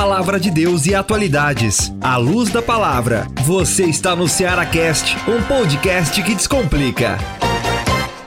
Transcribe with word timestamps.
palavra 0.00 0.40
de 0.40 0.50
Deus 0.50 0.86
e 0.86 0.94
atualidades. 0.94 1.92
À 2.00 2.16
luz 2.16 2.48
da 2.48 2.62
palavra, 2.62 3.26
você 3.44 3.84
está 3.84 4.16
no 4.16 4.26
Ceará 4.26 4.64
Cast, 4.64 5.14
um 5.30 5.42
podcast 5.42 6.22
que 6.22 6.34
descomplica. 6.34 7.18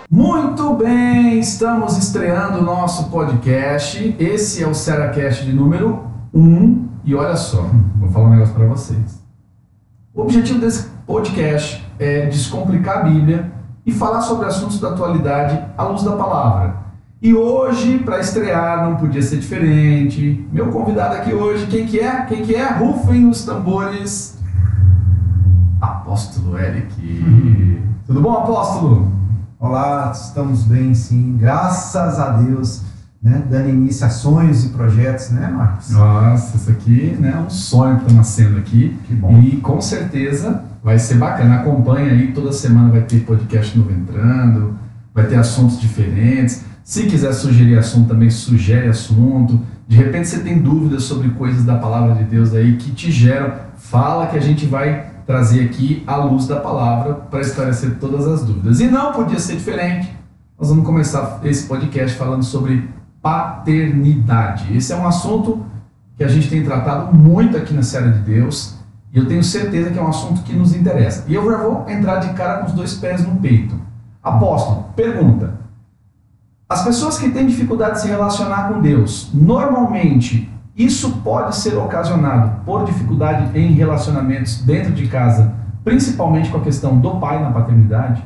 Muito 0.08 0.76
bem, 0.76 1.40
estamos 1.40 1.98
estreando 1.98 2.60
o 2.60 2.62
nosso 2.62 3.10
podcast. 3.10 4.16
Esse 4.20 4.64
é 4.64 4.68
o 4.68 4.76
Ceará-Cast 4.76 5.46
de 5.46 5.52
número 5.52 6.06
1. 6.32 6.90
E 7.06 7.16
olha 7.16 7.36
só, 7.36 7.68
vou 7.96 8.08
falar 8.12 8.28
um 8.28 8.30
negócio 8.30 8.54
para 8.54 8.68
vocês. 8.68 9.24
O 10.14 10.22
objetivo 10.22 10.60
desse 10.60 10.88
podcast 11.08 11.84
é 11.98 12.28
descomplicar 12.28 13.00
a 13.00 13.04
Bíblia 13.06 13.52
e 13.84 13.92
falar 13.92 14.22
sobre 14.22 14.46
assuntos 14.46 14.80
da 14.80 14.90
atualidade 14.90 15.60
à 15.76 15.86
luz 15.86 16.04
da 16.04 16.12
palavra. 16.12 16.83
E 17.24 17.34
hoje, 17.34 18.00
para 18.00 18.20
estrear, 18.20 18.84
não 18.84 18.98
podia 18.98 19.22
ser 19.22 19.38
diferente. 19.38 20.46
Meu 20.52 20.68
convidado 20.68 21.16
aqui 21.16 21.34
hoje, 21.34 21.68
quem 21.68 21.86
que 21.86 21.98
é? 21.98 22.26
Quem 22.26 22.44
que 22.44 22.54
é? 22.54 22.70
Rufem 22.74 23.30
os 23.30 23.46
tambores. 23.46 24.38
Apóstolo 25.80 26.60
Eric. 26.60 27.72
Tudo 28.06 28.20
bom, 28.20 28.34
apóstolo? 28.34 29.10
Olá, 29.58 30.12
estamos 30.14 30.64
bem 30.64 30.94
sim, 30.94 31.38
graças 31.40 32.20
a 32.20 32.32
Deus, 32.32 32.82
né? 33.22 33.42
Dando 33.50 33.70
início 33.70 34.06
a 34.06 34.10
sonhos 34.10 34.66
e 34.66 34.70
projetos, 34.72 35.30
né, 35.30 35.48
Marcos? 35.48 35.92
Nossa, 35.92 36.58
isso 36.58 36.72
aqui 36.72 37.16
né, 37.22 37.36
é 37.38 37.40
um 37.40 37.50
sonho 37.50 38.00
que 38.00 38.04
está 38.04 38.18
nascendo 38.18 38.58
aqui. 38.58 38.98
Que 39.08 39.16
bom. 39.16 39.40
E 39.40 39.62
com 39.62 39.80
certeza 39.80 40.62
vai 40.84 41.00
ser 41.00 41.16
bacana. 41.16 41.62
Acompanha 41.62 42.12
aí, 42.12 42.34
toda 42.34 42.52
semana 42.52 42.90
vai 42.90 43.04
ter 43.04 43.22
podcast 43.22 43.78
novo 43.78 43.94
entrando, 43.94 44.76
vai 45.14 45.26
ter 45.26 45.38
assuntos 45.38 45.80
diferentes. 45.80 46.73
Se 46.84 47.06
quiser 47.08 47.34
sugerir 47.34 47.78
assunto, 47.78 48.10
também 48.10 48.30
sugere 48.30 48.90
assunto. 48.90 49.60
De 49.88 49.96
repente 49.96 50.28
você 50.28 50.40
tem 50.40 50.60
dúvidas 50.60 51.04
sobre 51.04 51.30
coisas 51.30 51.64
da 51.64 51.78
palavra 51.78 52.16
de 52.16 52.26
Deus 52.26 52.54
aí 52.54 52.76
que 52.76 52.92
te 52.92 53.10
geram, 53.10 53.54
fala 53.78 54.28
que 54.28 54.38
a 54.38 54.42
gente 54.42 54.66
vai 54.66 55.12
trazer 55.26 55.64
aqui 55.64 56.04
a 56.06 56.18
luz 56.18 56.46
da 56.46 56.60
palavra 56.60 57.14
para 57.14 57.40
esclarecer 57.40 57.98
todas 58.00 58.28
as 58.28 58.44
dúvidas. 58.44 58.82
E 58.82 58.88
não 58.88 59.14
podia 59.14 59.40
ser 59.40 59.56
diferente. 59.56 60.14
Nós 60.60 60.70
vamos 60.70 60.86
começar 60.86 61.40
esse 61.46 61.68
podcast 61.68 62.18
falando 62.18 62.44
sobre 62.44 62.90
paternidade. 63.22 64.76
Esse 64.76 64.92
é 64.92 64.96
um 64.98 65.08
assunto 65.08 65.66
que 66.18 66.24
a 66.24 66.28
gente 66.28 66.50
tem 66.50 66.64
tratado 66.64 67.16
muito 67.16 67.56
aqui 67.56 67.74
na 67.74 67.82
série 67.82 68.12
de 68.12 68.20
Deus 68.20 68.76
e 69.14 69.18
eu 69.18 69.26
tenho 69.26 69.44
certeza 69.44 69.90
que 69.90 69.98
é 69.98 70.02
um 70.02 70.08
assunto 70.08 70.42
que 70.42 70.54
nos 70.54 70.76
interessa. 70.76 71.24
E 71.28 71.34
eu 71.36 71.50
já 71.50 71.58
vou 71.58 71.86
entrar 71.88 72.18
de 72.18 72.34
cara 72.34 72.60
com 72.60 72.68
os 72.68 72.74
dois 72.74 72.96
pés 72.96 73.26
no 73.26 73.36
peito. 73.38 73.80
Apóstolo, 74.22 74.88
pergunta: 74.96 75.63
as 76.74 76.84
pessoas 76.84 77.20
que 77.20 77.30
têm 77.30 77.46
dificuldade 77.46 77.94
de 77.96 78.02
se 78.02 78.08
relacionar 78.08 78.68
com 78.68 78.82
Deus, 78.82 79.30
normalmente 79.32 80.52
isso 80.76 81.20
pode 81.24 81.56
ser 81.56 81.78
ocasionado 81.78 82.62
por 82.66 82.84
dificuldade 82.84 83.56
em 83.56 83.74
relacionamentos 83.74 84.64
dentro 84.64 84.92
de 84.92 85.08
casa, 85.08 85.54
principalmente 85.84 86.50
com 86.50 86.58
a 86.58 86.62
questão 86.62 87.00
do 87.00 87.20
pai 87.20 87.40
na 87.44 87.52
paternidade? 87.52 88.24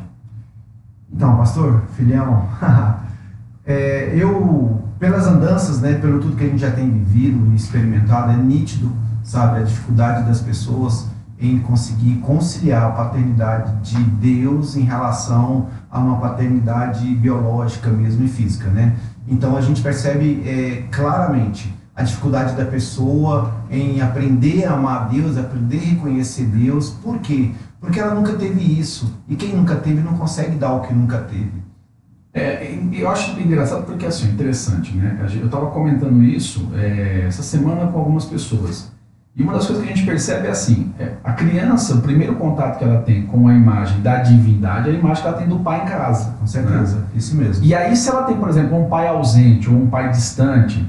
Então, 1.11 1.35
pastor, 1.35 1.83
filhão, 1.97 2.45
é, 3.67 4.13
eu, 4.15 4.81
pelas 4.97 5.27
andanças, 5.27 5.81
né, 5.81 5.95
pelo 5.95 6.19
tudo 6.21 6.37
que 6.37 6.45
a 6.45 6.47
gente 6.47 6.59
já 6.59 6.71
tem 6.71 6.89
vivido 6.89 7.51
e 7.51 7.55
experimentado, 7.55 8.31
é 8.31 8.37
nítido, 8.37 8.89
sabe, 9.23 9.59
a 9.59 9.63
dificuldade 9.63 10.25
das 10.25 10.39
pessoas 10.39 11.09
em 11.39 11.59
conseguir 11.59 12.15
conciliar 12.15 12.83
a 12.83 12.91
paternidade 12.91 13.73
de 13.81 14.03
Deus 14.03 14.75
em 14.75 14.81
relação 14.81 15.67
a 15.89 15.99
uma 15.99 16.17
paternidade 16.17 17.05
biológica 17.15 17.89
mesmo 17.89 18.25
e 18.25 18.27
física, 18.27 18.69
né? 18.69 18.95
Então 19.27 19.55
a 19.55 19.61
gente 19.61 19.81
percebe 19.81 20.41
é, 20.45 20.83
claramente 20.91 21.73
a 21.95 22.03
dificuldade 22.03 22.55
da 22.55 22.65
pessoa 22.65 23.53
em 23.69 24.01
aprender 24.01 24.65
a 24.65 24.73
amar 24.73 25.09
Deus, 25.09 25.37
aprender 25.37 25.77
a 25.77 25.81
reconhecer 25.81 26.45
Deus. 26.45 26.89
Por 26.89 27.19
quê? 27.19 27.51
Porque 27.79 27.99
ela 27.99 28.13
nunca 28.13 28.33
teve 28.33 28.61
isso. 28.79 29.19
E 29.27 29.35
quem 29.35 29.55
nunca 29.55 29.75
teve 29.75 30.01
não 30.01 30.13
consegue 30.17 30.55
dar 30.55 30.73
o 30.73 30.81
que 30.81 30.93
nunca 30.93 31.19
teve. 31.19 31.67
É, 32.33 32.77
eu 32.93 33.09
acho 33.09 33.39
engraçado 33.39 33.83
porque 33.83 34.05
assim, 34.05 34.29
interessante, 34.29 34.95
né? 34.95 35.17
Eu 35.39 35.45
estava 35.47 35.71
comentando 35.71 36.21
isso 36.23 36.69
é, 36.75 37.25
essa 37.27 37.41
semana 37.41 37.87
com 37.87 37.97
algumas 37.97 38.25
pessoas. 38.25 38.91
E 39.37 39.43
uma 39.43 39.53
das 39.53 39.67
coisas 39.67 39.85
que 39.85 39.91
a 39.91 39.95
gente 39.95 40.05
percebe 40.05 40.47
é 40.47 40.49
assim: 40.49 40.91
é, 40.97 41.11
a 41.23 41.31
criança, 41.33 41.93
o 41.93 42.01
primeiro 42.01 42.35
contato 42.35 42.79
que 42.79 42.83
ela 42.83 43.01
tem 43.01 43.21
com 43.27 43.47
a 43.47 43.53
imagem 43.53 44.01
da 44.01 44.17
divindade 44.17 44.89
é 44.89 44.93
a 44.93 44.95
imagem 44.95 45.21
que 45.21 45.29
ela 45.29 45.37
tem 45.37 45.47
do 45.47 45.59
pai 45.59 45.83
em 45.83 45.85
casa. 45.85 46.33
Com 46.39 46.47
certeza, 46.47 46.95
né? 46.95 47.03
isso 47.13 47.37
mesmo. 47.37 47.63
E 47.63 47.75
aí, 47.75 47.95
se 47.95 48.09
ela 48.09 48.23
tem, 48.23 48.35
por 48.35 48.49
exemplo, 48.49 48.75
um 48.75 48.89
pai 48.89 49.07
ausente 49.07 49.69
ou 49.69 49.75
um 49.75 49.87
pai 49.87 50.09
distante, 50.09 50.83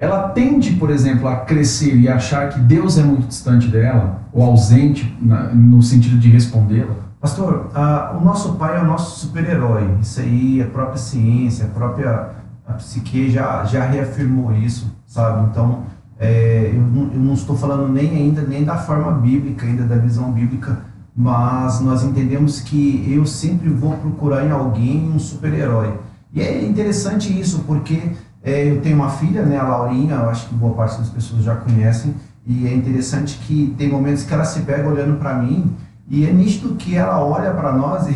ela 0.00 0.30
tende, 0.30 0.72
por 0.72 0.90
exemplo, 0.90 1.28
a 1.28 1.36
crescer 1.36 1.94
e 1.94 2.08
achar 2.08 2.48
que 2.48 2.58
Deus 2.58 2.98
é 2.98 3.04
muito 3.04 3.28
distante 3.28 3.68
dela, 3.68 4.22
ou 4.32 4.42
ausente 4.42 5.16
na, 5.22 5.44
no 5.44 5.80
sentido 5.80 6.18
de 6.18 6.28
respondê-la? 6.28 6.96
Pastor, 7.20 7.70
o 8.16 8.24
nosso 8.24 8.54
pai 8.54 8.78
é 8.78 8.80
o 8.80 8.84
nosso 8.84 9.20
super-herói. 9.20 9.88
Isso 10.00 10.18
aí, 10.18 10.60
a 10.60 10.66
própria 10.66 10.96
ciência, 10.96 11.66
a 11.66 11.68
própria 11.68 12.30
a 12.66 12.72
psique 12.74 13.30
já, 13.30 13.64
já 13.64 13.84
reafirmou 13.84 14.52
isso, 14.52 14.92
sabe? 15.06 15.48
Então, 15.50 15.84
é, 16.22 16.70
eu, 16.72 16.80
não, 16.80 17.12
eu 17.12 17.18
não 17.18 17.34
estou 17.34 17.56
falando 17.56 17.92
nem 17.92 18.10
ainda 18.10 18.42
nem 18.42 18.62
da 18.62 18.76
forma 18.76 19.10
bíblica, 19.10 19.66
ainda 19.66 19.82
da 19.82 19.96
visão 19.96 20.30
bíblica, 20.30 20.78
mas 21.16 21.80
nós 21.80 22.04
entendemos 22.04 22.60
que 22.60 23.04
eu 23.12 23.26
sempre 23.26 23.68
vou 23.68 23.94
procurar 23.96 24.46
em 24.46 24.52
alguém 24.52 25.10
um 25.12 25.18
super-herói. 25.18 25.98
E 26.32 26.40
é 26.40 26.64
interessante 26.64 27.36
isso, 27.38 27.64
porque 27.66 28.00
é, 28.40 28.70
eu 28.70 28.80
tenho 28.80 28.94
uma 28.94 29.10
filha, 29.10 29.42
né, 29.44 29.58
a 29.58 29.64
Laurinha, 29.64 30.14
eu 30.14 30.30
acho 30.30 30.48
que 30.48 30.54
boa 30.54 30.74
parte 30.74 30.98
das 30.98 31.08
pessoas 31.08 31.42
já 31.42 31.56
conhecem, 31.56 32.14
e 32.46 32.68
é 32.68 32.72
interessante 32.72 33.38
que 33.38 33.74
tem 33.76 33.90
momentos 33.90 34.22
que 34.22 34.32
ela 34.32 34.44
se 34.44 34.60
pega 34.60 34.88
olhando 34.88 35.18
para 35.18 35.34
mim 35.34 35.74
e 36.08 36.24
é 36.24 36.32
nítido 36.32 36.76
que 36.76 36.94
ela 36.94 37.20
olha 37.24 37.52
para 37.52 37.72
nós 37.72 38.06
e, 38.06 38.14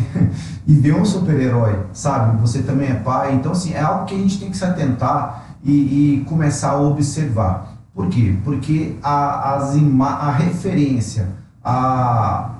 e 0.65 0.73
vê 0.73 0.93
um 0.93 1.03
super-herói, 1.03 1.77
sabe? 1.91 2.39
Você 2.39 2.61
também 2.61 2.89
é 2.89 2.95
pai, 2.95 3.33
então 3.33 3.51
assim, 3.51 3.73
é 3.73 3.81
algo 3.81 4.05
que 4.05 4.15
a 4.15 4.17
gente 4.17 4.39
tem 4.39 4.49
que 4.49 4.55
se 4.55 4.63
atentar 4.63 5.57
e, 5.61 5.71
e 5.71 6.25
começar 6.25 6.71
a 6.71 6.81
observar. 6.81 7.66
Por 7.97 8.09
quê? 8.09 8.35
Porque 8.43 8.93
a, 9.01 9.55
as 9.55 9.75
a 9.75 10.31
referência, 10.31 11.29
a, 11.65 12.51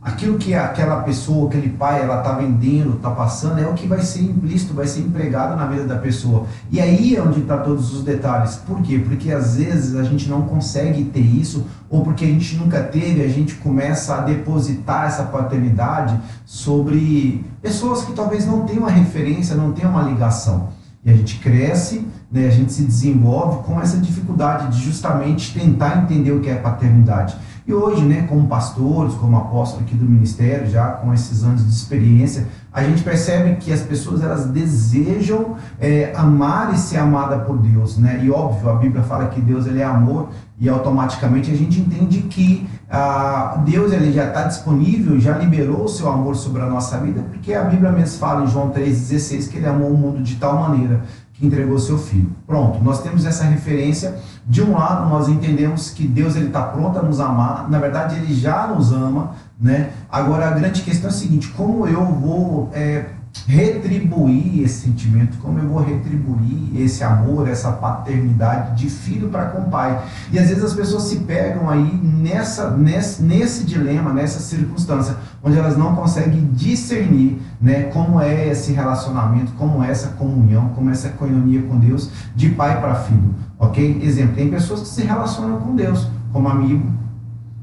aquilo 0.00 0.38
que 0.38 0.54
aquela 0.54 1.02
pessoa, 1.02 1.48
aquele 1.48 1.70
pai, 1.70 2.00
ela 2.00 2.18
está 2.18 2.34
vendendo, 2.34 2.94
está 2.94 3.10
passando, 3.10 3.58
é 3.58 3.66
o 3.66 3.74
que 3.74 3.88
vai 3.88 4.00
ser 4.02 4.20
implícito, 4.22 4.72
vai 4.72 4.86
ser 4.86 5.00
empregado 5.00 5.56
na 5.56 5.66
vida 5.66 5.82
da 5.82 5.96
pessoa. 5.96 6.46
E 6.70 6.80
aí 6.80 7.16
é 7.16 7.20
onde 7.20 7.40
está 7.40 7.56
todos 7.56 7.92
os 7.92 8.04
detalhes. 8.04 8.54
Por 8.54 8.80
quê? 8.82 9.02
Porque 9.04 9.32
às 9.32 9.56
vezes 9.56 9.96
a 9.96 10.04
gente 10.04 10.28
não 10.30 10.42
consegue 10.42 11.02
ter 11.06 11.18
isso, 11.18 11.66
ou 11.90 12.04
porque 12.04 12.24
a 12.24 12.28
gente 12.28 12.54
nunca 12.54 12.80
teve, 12.80 13.20
a 13.20 13.28
gente 13.28 13.56
começa 13.56 14.14
a 14.14 14.20
depositar 14.20 15.06
essa 15.06 15.24
paternidade 15.24 16.16
sobre 16.46 17.44
pessoas 17.60 18.04
que 18.04 18.12
talvez 18.12 18.46
não 18.46 18.64
tenham 18.64 18.82
uma 18.82 18.92
referência, 18.92 19.56
não 19.56 19.72
tenham 19.72 19.90
uma 19.90 20.02
ligação. 20.02 20.68
E 21.04 21.10
a 21.10 21.14
gente 21.14 21.38
cresce, 21.40 22.06
né, 22.34 22.48
a 22.48 22.50
gente 22.50 22.72
se 22.72 22.82
desenvolve 22.82 23.62
com 23.62 23.80
essa 23.80 23.96
dificuldade 23.96 24.76
de 24.76 24.84
justamente 24.84 25.56
tentar 25.56 26.02
entender 26.02 26.32
o 26.32 26.40
que 26.40 26.50
é 26.50 26.56
paternidade. 26.56 27.36
E 27.64 27.72
hoje, 27.72 28.02
né, 28.02 28.26
como 28.28 28.48
pastores, 28.48 29.14
como 29.14 29.38
apóstolo 29.38 29.84
aqui 29.84 29.94
do 29.94 30.04
ministério, 30.04 30.68
já 30.68 30.88
com 30.88 31.14
esses 31.14 31.44
anos 31.44 31.64
de 31.64 31.72
experiência, 31.72 32.46
a 32.72 32.82
gente 32.82 33.04
percebe 33.04 33.54
que 33.56 33.72
as 33.72 33.80
pessoas 33.82 34.20
elas 34.20 34.46
desejam 34.46 35.54
é, 35.80 36.12
amar 36.16 36.74
e 36.74 36.76
ser 36.76 36.98
amada 36.98 37.38
por 37.38 37.56
Deus, 37.56 37.96
né? 37.96 38.20
E 38.22 38.30
óbvio, 38.30 38.68
a 38.68 38.74
Bíblia 38.74 39.02
fala 39.04 39.28
que 39.28 39.40
Deus 39.40 39.66
ele 39.66 39.80
é 39.80 39.84
amor 39.84 40.28
e 40.58 40.68
automaticamente 40.68 41.50
a 41.52 41.56
gente 41.56 41.80
entende 41.80 42.22
que 42.22 42.68
ah, 42.90 43.62
Deus 43.64 43.92
ele 43.92 44.12
já 44.12 44.26
está 44.26 44.42
disponível, 44.42 45.18
já 45.18 45.38
liberou 45.38 45.84
o 45.84 45.88
seu 45.88 46.10
amor 46.10 46.36
sobre 46.36 46.62
a 46.62 46.66
nossa 46.66 46.98
vida, 46.98 47.22
porque 47.30 47.54
a 47.54 47.62
Bíblia 47.62 47.92
mesmo 47.92 48.18
fala 48.18 48.44
em 48.44 48.48
João 48.48 48.70
3,16 48.70 49.48
que 49.48 49.56
ele 49.56 49.66
amou 49.66 49.90
o 49.90 49.96
mundo 49.96 50.22
de 50.22 50.34
tal 50.36 50.60
maneira 50.60 51.02
entregou 51.44 51.78
seu 51.78 51.98
filho. 51.98 52.30
Pronto, 52.46 52.82
nós 52.82 53.02
temos 53.02 53.24
essa 53.24 53.44
referência. 53.44 54.16
De 54.46 54.62
um 54.62 54.72
lado, 54.72 55.08
nós 55.08 55.28
entendemos 55.28 55.90
que 55.90 56.06
Deus 56.06 56.36
ele 56.36 56.46
está 56.46 56.62
pronto 56.62 56.98
a 56.98 57.02
nos 57.02 57.20
amar. 57.20 57.70
Na 57.70 57.78
verdade, 57.78 58.16
ele 58.16 58.34
já 58.34 58.66
nos 58.66 58.92
ama, 58.92 59.32
né? 59.60 59.90
Agora, 60.10 60.48
a 60.48 60.50
grande 60.50 60.82
questão 60.82 61.08
é 61.08 61.12
a 61.12 61.16
seguinte: 61.16 61.48
como 61.48 61.86
eu 61.86 62.04
vou 62.04 62.70
é, 62.72 63.06
retribuir 63.46 64.62
esse 64.62 64.82
sentimento, 64.82 65.36
como 65.38 65.58
eu 65.58 65.68
vou 65.68 65.82
retribuir 65.82 66.80
esse 66.80 67.04
amor, 67.04 67.48
essa 67.48 67.72
paternidade 67.72 68.76
de 68.82 68.88
filho 68.88 69.28
para 69.28 69.46
com 69.46 69.68
pai. 69.68 70.02
E 70.32 70.38
às 70.38 70.48
vezes 70.48 70.64
as 70.64 70.72
pessoas 70.72 71.04
se 71.04 71.16
pegam 71.20 71.68
aí 71.68 72.00
nessa, 72.02 72.70
nesse, 72.70 73.22
nesse 73.22 73.64
dilema, 73.64 74.12
nessa 74.12 74.40
circunstância, 74.40 75.16
onde 75.42 75.58
elas 75.58 75.76
não 75.76 75.94
conseguem 75.94 76.48
discernir 76.52 77.40
né, 77.60 77.84
como 77.84 78.20
é 78.20 78.48
esse 78.48 78.72
relacionamento, 78.72 79.52
como 79.52 79.82
é 79.82 79.90
essa 79.90 80.08
comunhão, 80.08 80.70
como 80.70 80.88
é 80.88 80.92
essa 80.92 81.10
coinonia 81.10 81.62
com 81.62 81.78
Deus 81.78 82.10
de 82.34 82.50
pai 82.50 82.80
para 82.80 82.94
filho. 82.94 83.34
Ok? 83.58 84.00
Exemplo, 84.02 84.36
tem 84.36 84.48
pessoas 84.48 84.80
que 84.80 84.88
se 84.88 85.02
relacionam 85.02 85.60
com 85.60 85.74
Deus 85.74 86.08
como 86.32 86.48
amigo, 86.48 87.03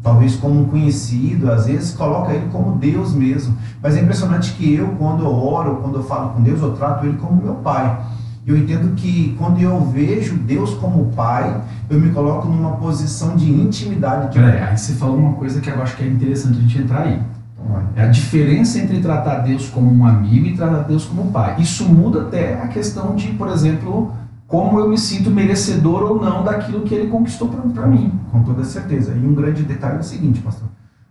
talvez 0.03 0.35
como 0.35 0.61
um 0.61 0.65
conhecido, 0.65 1.51
às 1.51 1.67
vezes 1.67 1.93
coloca 1.93 2.33
ele 2.33 2.47
como 2.51 2.77
Deus 2.77 3.13
mesmo. 3.13 3.55
Mas 3.81 3.95
é 3.95 4.01
impressionante 4.01 4.53
que 4.53 4.73
eu, 4.73 4.87
quando 4.97 5.23
eu 5.23 5.31
oro, 5.31 5.77
quando 5.77 5.97
eu 5.97 6.03
falo 6.03 6.29
com 6.29 6.41
Deus, 6.41 6.61
eu 6.61 6.73
trato 6.73 7.05
ele 7.05 7.17
como 7.17 7.41
meu 7.41 7.55
pai. 7.55 7.99
Eu 8.45 8.57
entendo 8.57 8.95
que 8.95 9.35
quando 9.37 9.61
eu 9.61 9.79
vejo 9.85 10.35
Deus 10.35 10.73
como 10.73 11.11
pai, 11.11 11.61
eu 11.89 11.99
me 11.99 12.09
coloco 12.09 12.47
numa 12.47 12.71
posição 12.77 13.35
de 13.35 13.51
intimidade. 13.51 14.33
Peraí, 14.33 14.59
aí 14.59 14.77
você 14.77 14.93
falou 14.93 15.17
uma 15.17 15.33
coisa 15.33 15.61
que 15.61 15.69
eu 15.69 15.81
acho 15.81 15.95
que 15.95 16.03
é 16.03 16.07
interessante 16.07 16.57
a 16.57 16.61
gente 16.61 16.77
entrar 16.79 17.01
aí. 17.03 17.21
É 17.95 18.03
a 18.03 18.07
diferença 18.07 18.79
entre 18.79 18.99
tratar 18.99 19.39
Deus 19.39 19.69
como 19.69 19.93
um 19.93 20.05
amigo 20.05 20.47
e 20.47 20.57
tratar 20.57 20.79
Deus 20.79 21.05
como 21.05 21.31
pai. 21.31 21.57
Isso 21.59 21.85
muda 21.85 22.21
até 22.21 22.55
a 22.61 22.67
questão 22.67 23.15
de, 23.15 23.27
por 23.27 23.47
exemplo, 23.49 24.11
como 24.51 24.77
eu 24.81 24.89
me 24.89 24.97
sinto 24.97 25.31
merecedor 25.31 26.03
ou 26.11 26.21
não 26.21 26.43
daquilo 26.43 26.81
que 26.81 26.93
ele 26.93 27.09
conquistou 27.09 27.47
para 27.47 27.87
mim. 27.87 28.11
Com 28.33 28.43
toda 28.43 28.65
certeza. 28.65 29.13
E 29.13 29.25
um 29.25 29.33
grande 29.33 29.63
detalhe 29.63 29.95
é 29.95 29.99
o 30.01 30.03
seguinte, 30.03 30.41
pastor. 30.41 30.67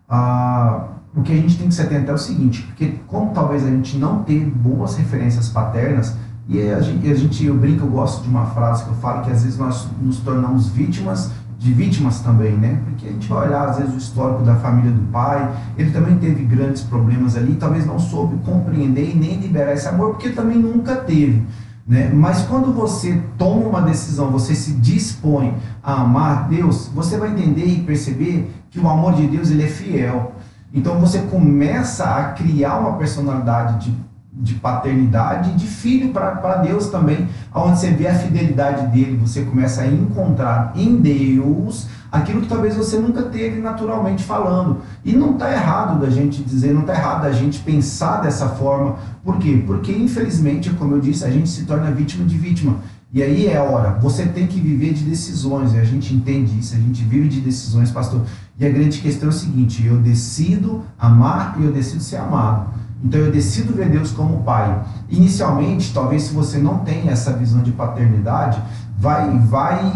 Ah, 0.07 0.89
o 1.17 1.23
que 1.23 1.33
a 1.33 1.37
gente 1.37 1.57
tem 1.57 1.67
que 1.67 1.75
se 1.75 1.81
atentar 1.81 2.11
é 2.11 2.15
o 2.15 2.19
seguinte, 2.19 2.63
porque 2.65 2.97
como 3.07 3.33
talvez 3.33 3.65
a 3.65 3.71
gente 3.71 3.97
não 3.97 4.23
tenha 4.25 4.45
boas 4.45 4.95
referências 4.95 5.49
paternas, 5.49 6.15
e 6.47 6.61
a 6.71 6.81
gente, 6.81 7.11
a 7.11 7.15
gente, 7.15 7.47
eu 7.47 7.57
brinco, 7.57 7.87
eu 7.87 7.91
gosto 7.91 8.23
de 8.23 8.29
uma 8.29 8.45
frase 8.47 8.85
que 8.85 8.91
eu 8.91 8.97
falo 8.97 9.25
que 9.25 9.31
às 9.31 9.43
vezes 9.43 9.57
nós 9.57 9.89
nos 10.03 10.19
tornamos 10.19 10.69
vítimas 10.69 11.31
de 11.59 11.73
vítimas 11.73 12.21
também, 12.21 12.53
né? 12.53 12.79
Porque 12.85 13.07
a 13.07 13.11
gente 13.11 13.27
vai 13.27 13.49
olhar 13.49 13.71
às 13.71 13.79
vezes 13.79 13.95
o 13.95 13.97
histórico 13.97 14.43
da 14.43 14.57
família 14.57 14.91
do 14.91 15.03
pai, 15.11 15.51
ele 15.79 15.91
também 15.93 16.19
teve 16.19 16.45
grandes 16.45 16.83
problemas 16.83 17.37
ali, 17.37 17.55
talvez 17.55 17.87
não 17.87 17.99
soube 17.99 18.37
compreender 18.45 19.15
e 19.15 19.17
nem 19.17 19.39
liberar 19.39 19.73
esse 19.73 19.89
amor, 19.89 20.11
porque 20.11 20.29
também 20.31 20.59
nunca 20.59 20.97
teve. 20.97 21.43
Né? 21.91 22.09
Mas 22.15 22.43
quando 22.43 22.73
você 22.73 23.21
toma 23.37 23.67
uma 23.67 23.83
decisão, 23.83 24.31
você 24.31 24.55
se 24.55 24.75
dispõe 24.75 25.53
a 25.83 26.03
amar 26.03 26.49
Deus, 26.49 26.89
você 26.95 27.19
vai 27.19 27.33
entender 27.33 27.65
e 27.65 27.83
perceber 27.83 28.49
que 28.71 28.79
o 28.79 28.89
amor 28.89 29.15
de 29.15 29.27
Deus 29.27 29.51
ele 29.51 29.65
é 29.65 29.67
fiel. 29.67 30.37
Então 30.73 31.01
você 31.01 31.19
começa 31.23 32.05
a 32.05 32.27
criar 32.27 32.79
uma 32.79 32.93
personalidade 32.93 33.87
de 33.87 34.11
de 34.33 34.55
paternidade 34.55 35.53
de 35.55 35.67
filho 35.67 36.13
para 36.13 36.63
Deus 36.63 36.89
também, 36.89 37.29
onde 37.55 37.79
você 37.79 37.91
vê 37.91 38.07
a 38.07 38.15
fidelidade 38.15 38.87
dele, 38.87 39.17
você 39.17 39.43
começa 39.43 39.83
a 39.83 39.87
encontrar 39.87 40.73
em 40.75 40.97
Deus 40.97 41.89
aquilo 42.11 42.41
que 42.41 42.49
talvez 42.49 42.75
você 42.77 42.99
nunca 42.99 43.23
teve 43.23 43.61
naturalmente 43.61 44.25
falando. 44.25 44.79
E 45.05 45.13
não 45.13 45.33
está 45.33 45.53
errado 45.53 46.01
da 46.01 46.11
gente 46.11 46.43
dizer, 46.43 46.73
não 46.73 46.83
está 46.83 46.95
errado 46.95 47.23
da 47.23 47.33
gente 47.33 47.61
pensar 47.61 48.21
dessa 48.21 48.49
forma. 48.49 48.97
Por 49.25 49.39
quê? 49.39 49.63
Porque 49.67 49.93
infelizmente, 49.93 50.71
como 50.71 50.95
eu 50.95 51.01
disse, 51.01 51.25
a 51.25 51.31
gente 51.31 51.49
se 51.49 51.65
torna 51.65 51.91
vítima 51.91 52.25
de 52.25 52.37
vítima. 52.37 52.77
E 53.13 53.25
aí 53.25 53.49
é 53.49 53.61
hora, 53.61 53.99
você 54.01 54.25
tem 54.25 54.47
que 54.47 54.61
viver 54.61 54.93
de 54.93 55.03
decisões, 55.03 55.75
e 55.75 55.79
a 55.79 55.85
gente 55.85 56.15
entende 56.15 56.57
isso, 56.61 56.77
a 56.77 56.79
gente 56.79 57.03
vive 57.03 57.27
de 57.27 57.41
decisões, 57.41 57.91
pastor. 57.91 58.21
E 58.57 58.65
a 58.65 58.71
grande 58.71 59.01
questão 59.01 59.29
é 59.29 59.33
o 59.33 59.35
seguinte: 59.35 59.85
eu 59.85 59.97
decido 59.97 60.85
amar 60.97 61.57
e 61.59 61.65
eu 61.65 61.73
decido 61.73 62.01
ser 62.01 62.19
amado. 62.19 62.71
Então 63.03 63.19
eu 63.19 63.33
decido 63.33 63.75
ver 63.75 63.89
Deus 63.89 64.13
como 64.13 64.43
pai. 64.43 64.81
Inicialmente, 65.09 65.93
talvez 65.93 66.25
se 66.25 66.35
você 66.35 66.59
não 66.59 66.79
tem 66.79 67.09
essa 67.09 67.33
visão 67.33 67.63
de 67.63 67.73
paternidade, 67.73 68.63
vai, 69.01 69.39
vai, 69.39 69.93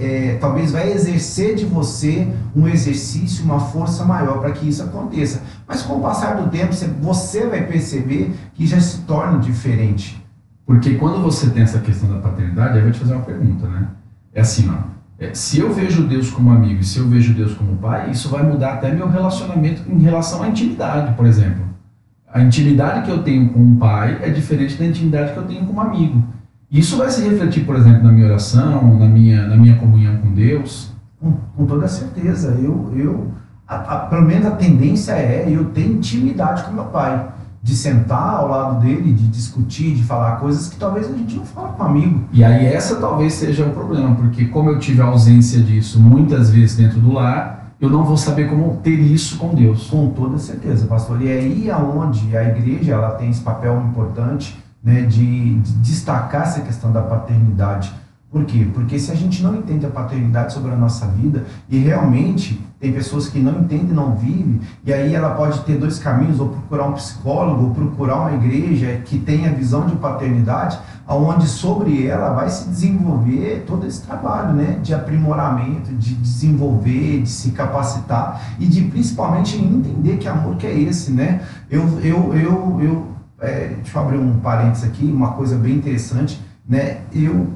é, 0.00 0.36
talvez 0.40 0.72
vai 0.72 0.90
exercer 0.90 1.54
de 1.54 1.64
você 1.64 2.26
um 2.56 2.66
exercício, 2.66 3.44
uma 3.44 3.60
força 3.60 4.04
maior 4.04 4.40
para 4.40 4.50
que 4.50 4.68
isso 4.68 4.82
aconteça. 4.82 5.42
Mas 5.66 5.82
com 5.82 5.94
o 5.94 6.00
passar 6.00 6.34
do 6.34 6.50
tempo, 6.50 6.74
você 7.00 7.46
vai 7.46 7.64
perceber 7.64 8.34
que 8.54 8.66
já 8.66 8.80
se 8.80 9.02
torna 9.02 9.38
diferente. 9.38 10.20
Porque 10.66 10.96
quando 10.96 11.22
você 11.22 11.48
tem 11.50 11.62
essa 11.62 11.78
questão 11.78 12.10
da 12.10 12.18
paternidade, 12.18 12.72
aí 12.72 12.78
eu 12.78 12.82
vou 12.82 12.92
te 12.92 12.98
fazer 12.98 13.14
uma 13.14 13.24
pergunta, 13.24 13.68
né? 13.68 13.86
É 14.34 14.40
assim, 14.40 14.68
ó. 14.68 14.88
É, 15.20 15.32
se 15.34 15.60
eu 15.60 15.72
vejo 15.72 16.02
Deus 16.02 16.30
como 16.30 16.50
amigo 16.50 16.80
e 16.80 16.84
se 16.84 16.98
eu 16.98 17.08
vejo 17.08 17.32
Deus 17.34 17.54
como 17.54 17.76
pai, 17.76 18.10
isso 18.10 18.28
vai 18.28 18.42
mudar 18.42 18.74
até 18.74 18.92
meu 18.92 19.08
relacionamento 19.08 19.82
em 19.88 20.00
relação 20.00 20.42
à 20.42 20.48
intimidade, 20.48 21.14
por 21.14 21.26
exemplo 21.26 21.68
a 22.32 22.42
intimidade 22.42 23.06
que 23.06 23.10
eu 23.10 23.22
tenho 23.22 23.48
com 23.48 23.58
um 23.58 23.76
pai 23.76 24.18
é 24.22 24.28
diferente 24.28 24.76
da 24.76 24.84
intimidade 24.84 25.32
que 25.32 25.38
eu 25.38 25.44
tenho 25.44 25.64
com 25.64 25.72
um 25.72 25.80
amigo. 25.80 26.22
Isso 26.70 26.98
vai 26.98 27.10
se 27.10 27.22
refletir, 27.22 27.64
por 27.64 27.76
exemplo, 27.76 28.02
na 28.02 28.12
minha 28.12 28.26
oração, 28.26 28.98
na 28.98 29.06
minha, 29.06 29.46
na 29.46 29.56
minha 29.56 29.76
comunhão 29.76 30.18
com 30.18 30.34
Deus? 30.34 30.92
Com, 31.18 31.32
com 31.56 31.66
toda 31.66 31.88
certeza. 31.88 32.58
Eu, 32.60 32.92
eu 32.94 33.28
a, 33.66 33.76
a, 33.76 33.96
pelo 34.06 34.22
menos 34.22 34.46
a 34.46 34.50
tendência 34.50 35.12
é 35.12 35.46
eu 35.48 35.66
ter 35.66 35.86
intimidade 35.86 36.64
com 36.64 36.72
meu 36.72 36.84
pai. 36.84 37.32
De 37.60 37.74
sentar 37.74 38.36
ao 38.36 38.48
lado 38.48 38.80
dele, 38.80 39.12
de 39.12 39.26
discutir, 39.26 39.94
de 39.94 40.04
falar 40.04 40.36
coisas 40.36 40.68
que 40.68 40.76
talvez 40.76 41.10
a 41.10 41.12
gente 41.12 41.36
não 41.36 41.44
fala 41.44 41.68
com 41.70 41.82
um 41.82 41.86
amigo. 41.86 42.24
E 42.32 42.44
aí 42.44 42.66
essa 42.66 42.96
talvez 42.96 43.32
seja 43.34 43.66
o 43.66 43.70
problema, 43.70 44.14
porque 44.14 44.44
como 44.46 44.70
eu 44.70 44.78
tive 44.78 45.02
a 45.02 45.06
ausência 45.06 45.60
disso 45.60 45.98
muitas 46.00 46.50
vezes 46.50 46.76
dentro 46.76 47.00
do 47.00 47.12
lar, 47.12 47.72
eu 47.80 47.90
não 47.90 48.04
vou 48.04 48.16
saber 48.16 48.48
como 48.48 48.76
ter 48.76 48.98
isso 48.98 49.38
com 49.38 49.54
Deus. 49.54 49.88
Com 49.88 50.10
toda 50.10 50.38
certeza, 50.38 50.86
pastor. 50.86 51.20
E 51.20 51.28
é 51.28 51.32
aí 51.32 51.70
aonde 51.70 52.36
a 52.36 52.44
igreja 52.44 52.92
ela 52.92 53.10
tem 53.10 53.28
esse 53.28 53.40
papel 53.40 53.80
importante 53.88 54.56
né, 54.88 55.02
de, 55.02 55.58
de 55.58 55.72
destacar 55.80 56.44
essa 56.44 56.62
questão 56.62 56.90
da 56.90 57.02
paternidade. 57.02 57.92
Por 58.30 58.44
quê? 58.44 58.66
Porque 58.72 58.98
se 58.98 59.10
a 59.10 59.14
gente 59.14 59.42
não 59.42 59.56
entende 59.56 59.84
a 59.84 59.90
paternidade 59.90 60.52
sobre 60.52 60.72
a 60.72 60.76
nossa 60.76 61.06
vida, 61.06 61.44
e 61.68 61.78
realmente 61.78 62.58
tem 62.80 62.90
pessoas 62.92 63.28
que 63.28 63.38
não 63.38 63.60
entendem, 63.60 63.88
não 63.88 64.14
vivem, 64.14 64.60
e 64.84 64.92
aí 64.92 65.14
ela 65.14 65.30
pode 65.30 65.60
ter 65.60 65.76
dois 65.78 65.98
caminhos, 65.98 66.40
ou 66.40 66.48
procurar 66.48 66.86
um 66.86 66.92
psicólogo, 66.92 67.64
ou 67.64 67.70
procurar 67.70 68.16
uma 68.16 68.32
igreja 68.32 69.02
que 69.04 69.18
tenha 69.18 69.52
visão 69.52 69.86
de 69.86 69.96
paternidade, 69.96 70.78
onde 71.06 71.46
sobre 71.46 72.06
ela 72.06 72.30
vai 72.30 72.48
se 72.48 72.68
desenvolver 72.68 73.64
todo 73.66 73.86
esse 73.86 74.02
trabalho 74.02 74.54
né, 74.54 74.78
de 74.82 74.94
aprimoramento, 74.94 75.92
de 75.94 76.14
desenvolver, 76.14 77.22
de 77.22 77.28
se 77.28 77.50
capacitar 77.50 78.56
e 78.58 78.66
de 78.66 78.82
principalmente 78.84 79.56
entender 79.58 80.16
que 80.16 80.28
amor 80.28 80.56
que 80.56 80.66
é 80.66 80.78
esse. 80.78 81.12
Né? 81.12 81.42
Eu, 81.70 81.82
eu, 82.02 82.34
eu, 82.34 82.80
eu 82.80 83.17
é, 83.40 83.68
deixa 83.68 83.98
eu 83.98 84.02
abrir 84.02 84.18
um 84.18 84.38
parênteses 84.40 84.84
aqui, 84.84 85.04
uma 85.04 85.32
coisa 85.32 85.56
bem 85.56 85.76
interessante. 85.76 86.40
Né? 86.68 87.02
Eu, 87.12 87.48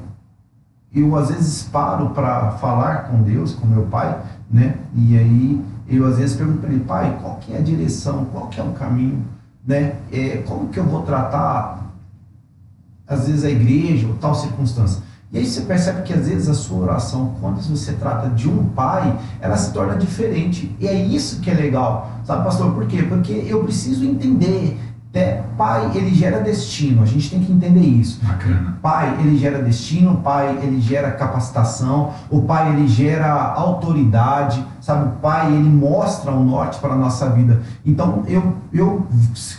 eu 0.93 1.15
às 1.15 1.29
vezes 1.29 1.63
paro 1.63 2.09
para 2.11 2.51
falar 2.51 3.09
com 3.09 3.21
Deus, 3.21 3.53
com 3.53 3.67
meu 3.67 3.83
pai, 3.83 4.19
né? 4.49 4.75
e 4.95 5.17
aí 5.17 5.65
eu 5.87 6.07
às 6.07 6.17
vezes 6.17 6.35
pergunto 6.35 6.59
para 6.59 6.71
ele, 6.71 6.83
pai, 6.83 7.17
qual 7.21 7.37
que 7.37 7.53
é 7.53 7.57
a 7.57 7.61
direção, 7.61 8.25
qual 8.31 8.47
que 8.47 8.59
é 8.59 8.63
o 8.63 8.71
caminho? 8.71 9.25
Né? 9.65 9.95
É, 10.11 10.43
como 10.47 10.69
que 10.69 10.79
eu 10.79 10.85
vou 10.85 11.03
tratar 11.03 11.83
às 13.07 13.27
vezes 13.27 13.43
a 13.43 13.49
igreja 13.49 14.07
ou 14.07 14.15
tal 14.15 14.33
circunstância. 14.33 15.03
E 15.31 15.39
aí 15.39 15.45
você 15.47 15.61
percebe 15.61 16.03
que 16.03 16.13
às 16.13 16.27
vezes 16.27 16.47
a 16.47 16.53
sua 16.53 16.83
oração, 16.83 17.35
quando 17.41 17.59
você 17.59 17.93
trata 17.93 18.29
de 18.29 18.47
um 18.47 18.65
pai, 18.65 19.17
ela 19.41 19.57
se 19.57 19.73
torna 19.73 19.95
diferente. 19.95 20.73
E 20.79 20.87
é 20.87 20.93
isso 20.93 21.41
que 21.41 21.49
é 21.49 21.55
legal. 21.55 22.11
Sabe, 22.23 22.43
pastor, 22.43 22.71
por 22.71 22.85
quê? 22.85 23.01
Porque 23.01 23.31
eu 23.47 23.63
preciso 23.63 24.05
entender 24.05 24.79
pai, 25.55 25.91
ele 25.93 26.13
gera 26.13 26.39
destino, 26.39 27.03
a 27.03 27.05
gente 27.05 27.29
tem 27.29 27.39
que 27.39 27.51
entender 27.51 27.81
isso. 27.81 28.19
Bacana. 28.23 28.77
Pai, 28.81 29.15
ele 29.19 29.37
gera 29.37 29.61
destino, 29.61 30.17
pai, 30.17 30.57
ele 30.63 30.81
gera 30.81 31.11
capacitação, 31.11 32.13
o 32.29 32.41
pai, 32.41 32.73
ele 32.73 32.87
gera 32.87 33.31
autoridade, 33.31 34.65
sabe? 34.83 35.07
O 35.07 35.11
pai, 35.19 35.47
ele 35.47 35.69
mostra 35.69 36.29
o 36.29 36.43
norte 36.43 36.77
para 36.79 36.93
a 36.93 36.97
nossa 36.97 37.29
vida. 37.29 37.61
Então, 37.85 38.23
eu, 38.27 38.53
eu, 38.73 39.07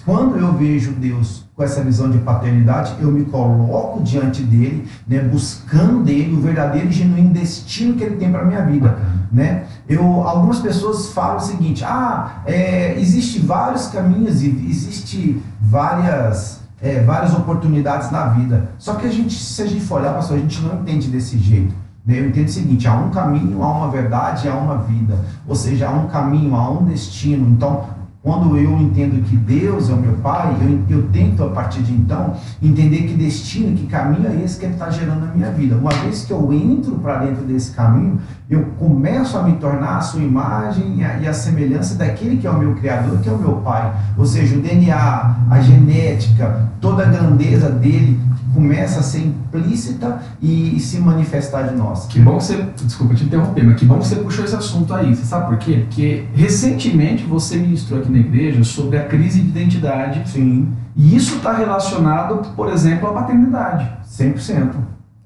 quando 0.04 0.36
eu 0.36 0.52
vejo 0.52 0.92
Deus 0.92 1.46
com 1.56 1.62
essa 1.62 1.82
visão 1.82 2.10
de 2.10 2.18
paternidade, 2.18 2.94
eu 3.00 3.10
me 3.10 3.24
coloco 3.24 4.02
diante 4.02 4.42
dele, 4.42 4.86
né, 5.08 5.20
buscando 5.20 6.04
dele 6.04 6.34
o 6.34 6.40
verdadeiro 6.40 6.88
e 6.88 6.92
genuíno 6.92 7.30
destino 7.30 7.94
que 7.94 8.04
ele 8.04 8.16
tem 8.16 8.30
para 8.30 8.42
a 8.42 8.44
minha 8.44 8.66
vida. 8.66 8.98
Né? 9.32 9.64
Eu, 9.88 10.04
algumas 10.04 10.58
pessoas 10.58 11.08
falam 11.12 11.38
o 11.38 11.40
seguinte: 11.40 11.82
ah, 11.86 12.42
é, 12.44 12.94
existe 13.00 13.38
vários 13.38 13.86
caminhos 13.86 14.42
e 14.42 14.48
existe 14.68 15.42
várias, 15.58 16.60
é, 16.82 17.00
várias 17.02 17.32
oportunidades 17.32 18.10
na 18.10 18.26
vida. 18.26 18.72
Só 18.76 18.94
que 18.96 19.06
a 19.06 19.10
gente, 19.10 19.32
se 19.32 19.62
a 19.62 19.66
gente 19.66 19.86
for 19.86 20.00
olhar, 20.00 20.12
pastor, 20.12 20.36
a 20.36 20.40
gente 20.40 20.60
não 20.60 20.82
entende 20.82 21.08
desse 21.08 21.38
jeito. 21.38 21.83
Né? 22.04 22.20
Eu 22.20 22.28
entendo 22.28 22.48
o 22.48 22.52
seguinte: 22.52 22.86
há 22.86 22.94
um 22.94 23.10
caminho, 23.10 23.62
há 23.62 23.72
uma 23.72 23.90
verdade, 23.90 24.48
há 24.48 24.54
uma 24.54 24.78
vida. 24.78 25.18
Ou 25.46 25.54
seja, 25.54 25.88
há 25.88 25.90
um 25.90 26.06
caminho, 26.06 26.54
há 26.54 26.70
um 26.70 26.84
destino. 26.84 27.48
Então, 27.48 27.84
quando 28.24 28.56
eu 28.56 28.80
entendo 28.80 29.22
que 29.22 29.36
Deus 29.36 29.90
é 29.90 29.92
o 29.92 29.98
meu 29.98 30.14
Pai, 30.14 30.56
eu, 30.62 30.96
eu 30.96 31.08
tento 31.08 31.44
a 31.44 31.50
partir 31.50 31.82
de 31.82 31.92
então 31.92 32.34
entender 32.62 33.02
que 33.02 33.12
destino, 33.12 33.76
que 33.76 33.86
caminho 33.86 34.26
é 34.26 34.42
esse 34.42 34.58
que 34.58 34.64
Ele 34.64 34.72
está 34.72 34.88
gerando 34.88 35.26
na 35.26 35.34
minha 35.34 35.50
vida. 35.50 35.76
Uma 35.76 35.92
vez 35.92 36.24
que 36.24 36.32
eu 36.32 36.50
entro 36.50 36.92
para 36.92 37.18
dentro 37.18 37.44
desse 37.44 37.72
caminho, 37.72 38.18
eu 38.48 38.64
começo 38.78 39.36
a 39.36 39.42
me 39.42 39.56
tornar 39.56 39.98
a 39.98 40.00
sua 40.00 40.22
imagem 40.22 40.96
e 40.96 41.04
a, 41.04 41.18
e 41.18 41.28
a, 41.28 41.34
semelhança 41.34 41.96
daquele 41.96 42.38
que 42.38 42.46
é 42.46 42.50
o 42.50 42.58
meu 42.58 42.74
Criador, 42.76 43.18
que 43.18 43.28
é 43.28 43.32
o 43.32 43.36
meu 43.36 43.56
Pai. 43.56 43.94
Ou 44.16 44.24
seja, 44.24 44.56
o 44.56 44.60
DNA, 44.62 45.36
a 45.50 45.60
genética, 45.60 46.70
toda 46.80 47.02
a 47.02 47.06
grandeza 47.06 47.68
dele 47.68 48.18
começa 48.54 49.00
a 49.00 49.02
ser 49.02 49.26
implícita 49.26 50.22
e, 50.40 50.76
e, 50.76 50.80
se 50.80 50.98
manifestar 51.00 51.64
de 51.64 51.74
nós. 51.74 52.06
Que 52.06 52.20
bom 52.20 52.38
que 52.38 52.44
você, 52.44 52.62
desculpa 52.84 53.14
te 53.14 53.24
interromper, 53.24 53.64
mas 53.64 53.76
que 53.78 53.84
bom 53.84 53.98
que 53.98 54.06
você 54.06 54.16
puxou 54.16 54.44
esse 54.44 54.54
assunto 54.54 54.94
aí. 54.94 55.14
Você 55.14 55.24
sabe 55.24 55.48
por 55.48 55.58
quê? 55.58 55.84
Porque 55.86 56.24
recentemente 56.32 57.24
você 57.24 57.56
ministrou 57.56 58.00
aqui 58.00 58.10
na 58.10 58.18
igreja 58.18 58.62
sobre 58.62 58.96
a 58.96 59.04
crise 59.04 59.40
de 59.40 59.48
identidade. 59.48 60.22
Sim. 60.30 60.72
E 60.94 61.16
isso 61.16 61.36
está 61.36 61.52
relacionado, 61.52 62.54
por 62.54 62.72
exemplo, 62.72 63.08
à 63.08 63.12
paternidade. 63.12 63.90
100%. 64.08 64.70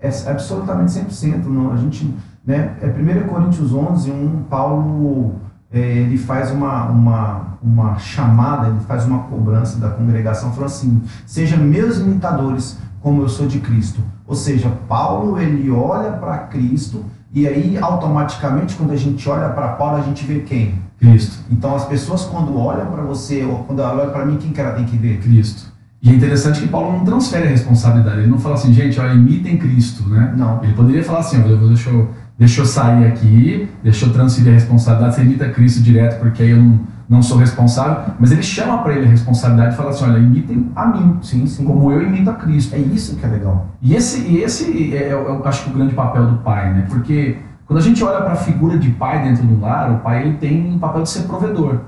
É 0.01 0.09
absolutamente 0.31 0.93
100%. 0.93 1.45
Não, 1.45 1.73
a 1.73 1.77
gente, 1.77 2.13
né, 2.47 2.77
é 2.81 2.87
1 2.87 3.29
Coríntios 3.29 3.73
11, 3.73 4.11
1, 4.11 4.45
Paulo 4.49 5.37
é, 5.71 5.79
ele 5.79 6.17
faz 6.17 6.51
uma, 6.51 6.87
uma, 6.87 7.59
uma 7.63 7.99
chamada, 7.99 8.69
ele 8.69 8.81
faz 8.81 9.05
uma 9.05 9.25
cobrança 9.25 9.79
da 9.79 9.91
congregação, 9.91 10.51
falando 10.53 10.71
assim: 10.71 11.03
sejam 11.27 11.59
meus 11.59 11.99
imitadores, 11.99 12.79
como 13.09 13.23
eu 13.23 13.29
sou 13.31 13.47
de 13.47 13.59
Cristo. 13.59 14.03
Ou 14.27 14.35
seja, 14.35 14.69
Paulo 14.87 15.41
ele 15.41 15.71
olha 15.71 16.13
para 16.13 16.37
Cristo 16.41 17.07
e 17.33 17.49
aí 17.49 17.79
automaticamente 17.81 18.75
quando 18.77 18.91
a 18.91 18.97
gente 18.97 19.27
olha 19.27 19.49
para 19.49 19.69
Paulo 19.69 19.97
a 19.97 20.03
gente 20.03 20.27
vê 20.27 20.41
quem? 20.41 20.75
Cristo. 20.99 21.39
Então 21.51 21.75
as 21.75 21.87
pessoas 21.87 22.27
quando 22.27 22.55
olham 22.55 22.85
para 22.85 23.03
você 23.03 23.43
ou 23.45 23.65
quando 23.65 23.81
olham 23.81 24.11
para 24.11 24.27
mim 24.27 24.37
quem 24.37 24.53
que 24.53 24.61
ela 24.61 24.73
tem 24.73 24.85
que 24.85 24.99
ver? 24.99 25.21
Cristo. 25.21 25.73
E 26.03 26.11
é 26.11 26.13
interessante 26.13 26.61
que 26.61 26.69
Paulo 26.69 26.99
não 26.99 27.03
transfere 27.03 27.47
a 27.47 27.51
responsabilidade. 27.51 28.19
Ele 28.19 28.27
não 28.27 28.39
fala 28.39 28.57
assim, 28.57 28.75
gente, 28.75 29.01
olha, 29.01 29.15
imitem 29.15 29.57
Cristo, 29.57 30.07
né? 30.07 30.35
Não. 30.37 30.63
Ele 30.63 30.75
poderia 30.75 31.03
falar 31.03 31.21
assim, 31.21 31.43
olha, 31.43 31.57
deixa 31.57 31.89
eu, 31.89 32.11
deixa 32.39 32.61
eu 32.61 32.67
sair 32.67 33.07
aqui, 33.07 33.71
deixa 33.83 34.05
eu 34.05 34.13
transferir 34.13 34.51
a 34.51 34.55
responsabilidade, 34.55 35.15
você 35.15 35.23
imita 35.23 35.49
Cristo 35.49 35.81
direto, 35.83 36.21
porque 36.21 36.43
aí 36.43 36.51
eu 36.51 36.59
não, 36.59 36.81
não 37.09 37.23
sou 37.23 37.39
responsável. 37.39 38.13
Mas 38.19 38.31
ele 38.33 38.43
chama 38.43 38.79
para 38.79 38.95
ele 38.95 39.07
a 39.07 39.11
responsabilidade 39.11 39.75
e 39.75 39.77
fala 39.77 39.91
assim, 39.91 40.05
olha, 40.05 40.19
imitem 40.19 40.71
a 40.77 40.87
mim, 40.87 41.17
Sim, 41.23 41.47
sim. 41.47 41.65
como 41.65 41.91
eu 41.91 42.03
imito 42.03 42.29
a 42.31 42.35
Cristo. 42.35 42.75
É 42.75 42.79
isso 42.79 43.17
que 43.17 43.25
é 43.25 43.29
legal. 43.29 43.67
E 43.81 43.95
esse, 43.95 44.21
e 44.29 44.43
esse 44.43 44.95
é, 44.95 45.13
eu 45.13 45.43
acho 45.47 45.65
que 45.65 45.71
o 45.71 45.75
grande 45.75 45.95
papel 45.95 46.27
do 46.27 46.37
pai, 46.39 46.73
né? 46.75 46.87
Porque 46.89 47.39
quando 47.67 47.79
a 47.79 47.83
gente 47.83 48.03
olha 48.05 48.21
para 48.23 48.33
a 48.33 48.37
figura 48.37 48.79
de 48.79 48.91
pai 48.91 49.23
dentro 49.23 49.47
do 49.47 49.61
lar, 49.61 49.91
o 49.93 49.99
pai 49.99 50.23
ele 50.27 50.37
tem 50.37 50.75
um 50.75 50.79
papel 50.79 51.03
de 51.03 51.11
ser 51.11 51.23
provedor. 51.23 51.81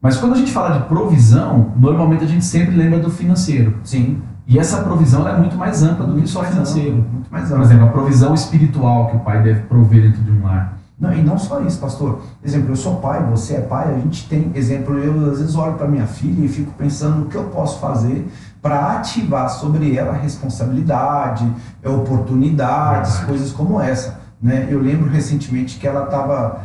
Mas 0.00 0.16
quando 0.16 0.34
a 0.34 0.36
gente 0.36 0.52
fala 0.52 0.78
de 0.78 0.86
provisão, 0.86 1.72
normalmente 1.76 2.22
a 2.24 2.26
gente 2.26 2.44
sempre 2.44 2.76
lembra 2.76 2.98
do 3.00 3.10
financeiro. 3.10 3.74
Sim. 3.82 4.18
E 4.46 4.58
essa 4.58 4.82
provisão 4.82 5.28
é 5.28 5.36
muito 5.36 5.56
mais 5.56 5.82
ampla 5.82 6.06
do 6.06 6.20
que 6.20 6.26
só 6.26 6.42
financeiro. 6.44 7.04
Muito 7.12 7.30
mais 7.30 7.48
Por 7.48 7.54
amplo. 7.54 7.64
exemplo, 7.66 7.84
a 7.86 7.90
provisão 7.90 8.32
espiritual 8.32 9.08
que 9.08 9.16
o 9.16 9.20
pai 9.20 9.42
deve 9.42 9.60
prover 9.62 10.02
dentro 10.02 10.22
de 10.22 10.30
um 10.30 10.44
lar. 10.44 10.77
Não, 11.00 11.12
e 11.12 11.22
não 11.22 11.38
só 11.38 11.60
isso, 11.60 11.78
pastor. 11.78 12.20
Exemplo, 12.44 12.70
eu 12.72 12.76
sou 12.76 12.96
pai, 12.96 13.22
você 13.30 13.54
é 13.54 13.60
pai, 13.60 13.94
a 13.94 13.98
gente 13.98 14.28
tem, 14.28 14.50
exemplo, 14.54 14.98
eu 14.98 15.30
às 15.30 15.38
vezes 15.38 15.54
olho 15.54 15.74
para 15.74 15.86
minha 15.86 16.06
filha 16.06 16.44
e 16.44 16.48
fico 16.48 16.72
pensando 16.72 17.20
no 17.20 17.26
que 17.26 17.36
eu 17.36 17.44
posso 17.44 17.78
fazer 17.78 18.28
para 18.60 18.96
ativar 18.96 19.48
sobre 19.48 19.96
ela 19.96 20.12
responsabilidade, 20.12 21.48
oportunidades, 21.84 23.12
Verdade. 23.12 23.26
coisas 23.30 23.52
como 23.52 23.80
essa. 23.80 24.18
Né? 24.42 24.66
Eu 24.70 24.80
lembro 24.80 25.08
recentemente 25.08 25.78
que 25.78 25.86
ela 25.86 26.04
estava 26.04 26.62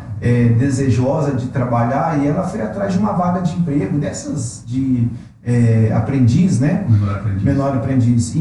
desejosa 0.58 1.34
de 1.34 1.48
trabalhar 1.48 2.18
e 2.18 2.28
ela 2.28 2.44
foi 2.44 2.62
atrás 2.62 2.94
de 2.94 3.00
uma 3.00 3.12
vaga 3.12 3.42
de 3.42 3.54
emprego, 3.56 3.98
dessas 4.00 4.64
de 4.66 5.10
é, 5.46 5.92
aprendiz, 5.94 6.60
né? 6.60 6.86
Menor 6.88 7.16
aprendiz. 7.16 7.44
menor 7.44 7.76
aprendiz. 7.76 8.36
E, 8.36 8.40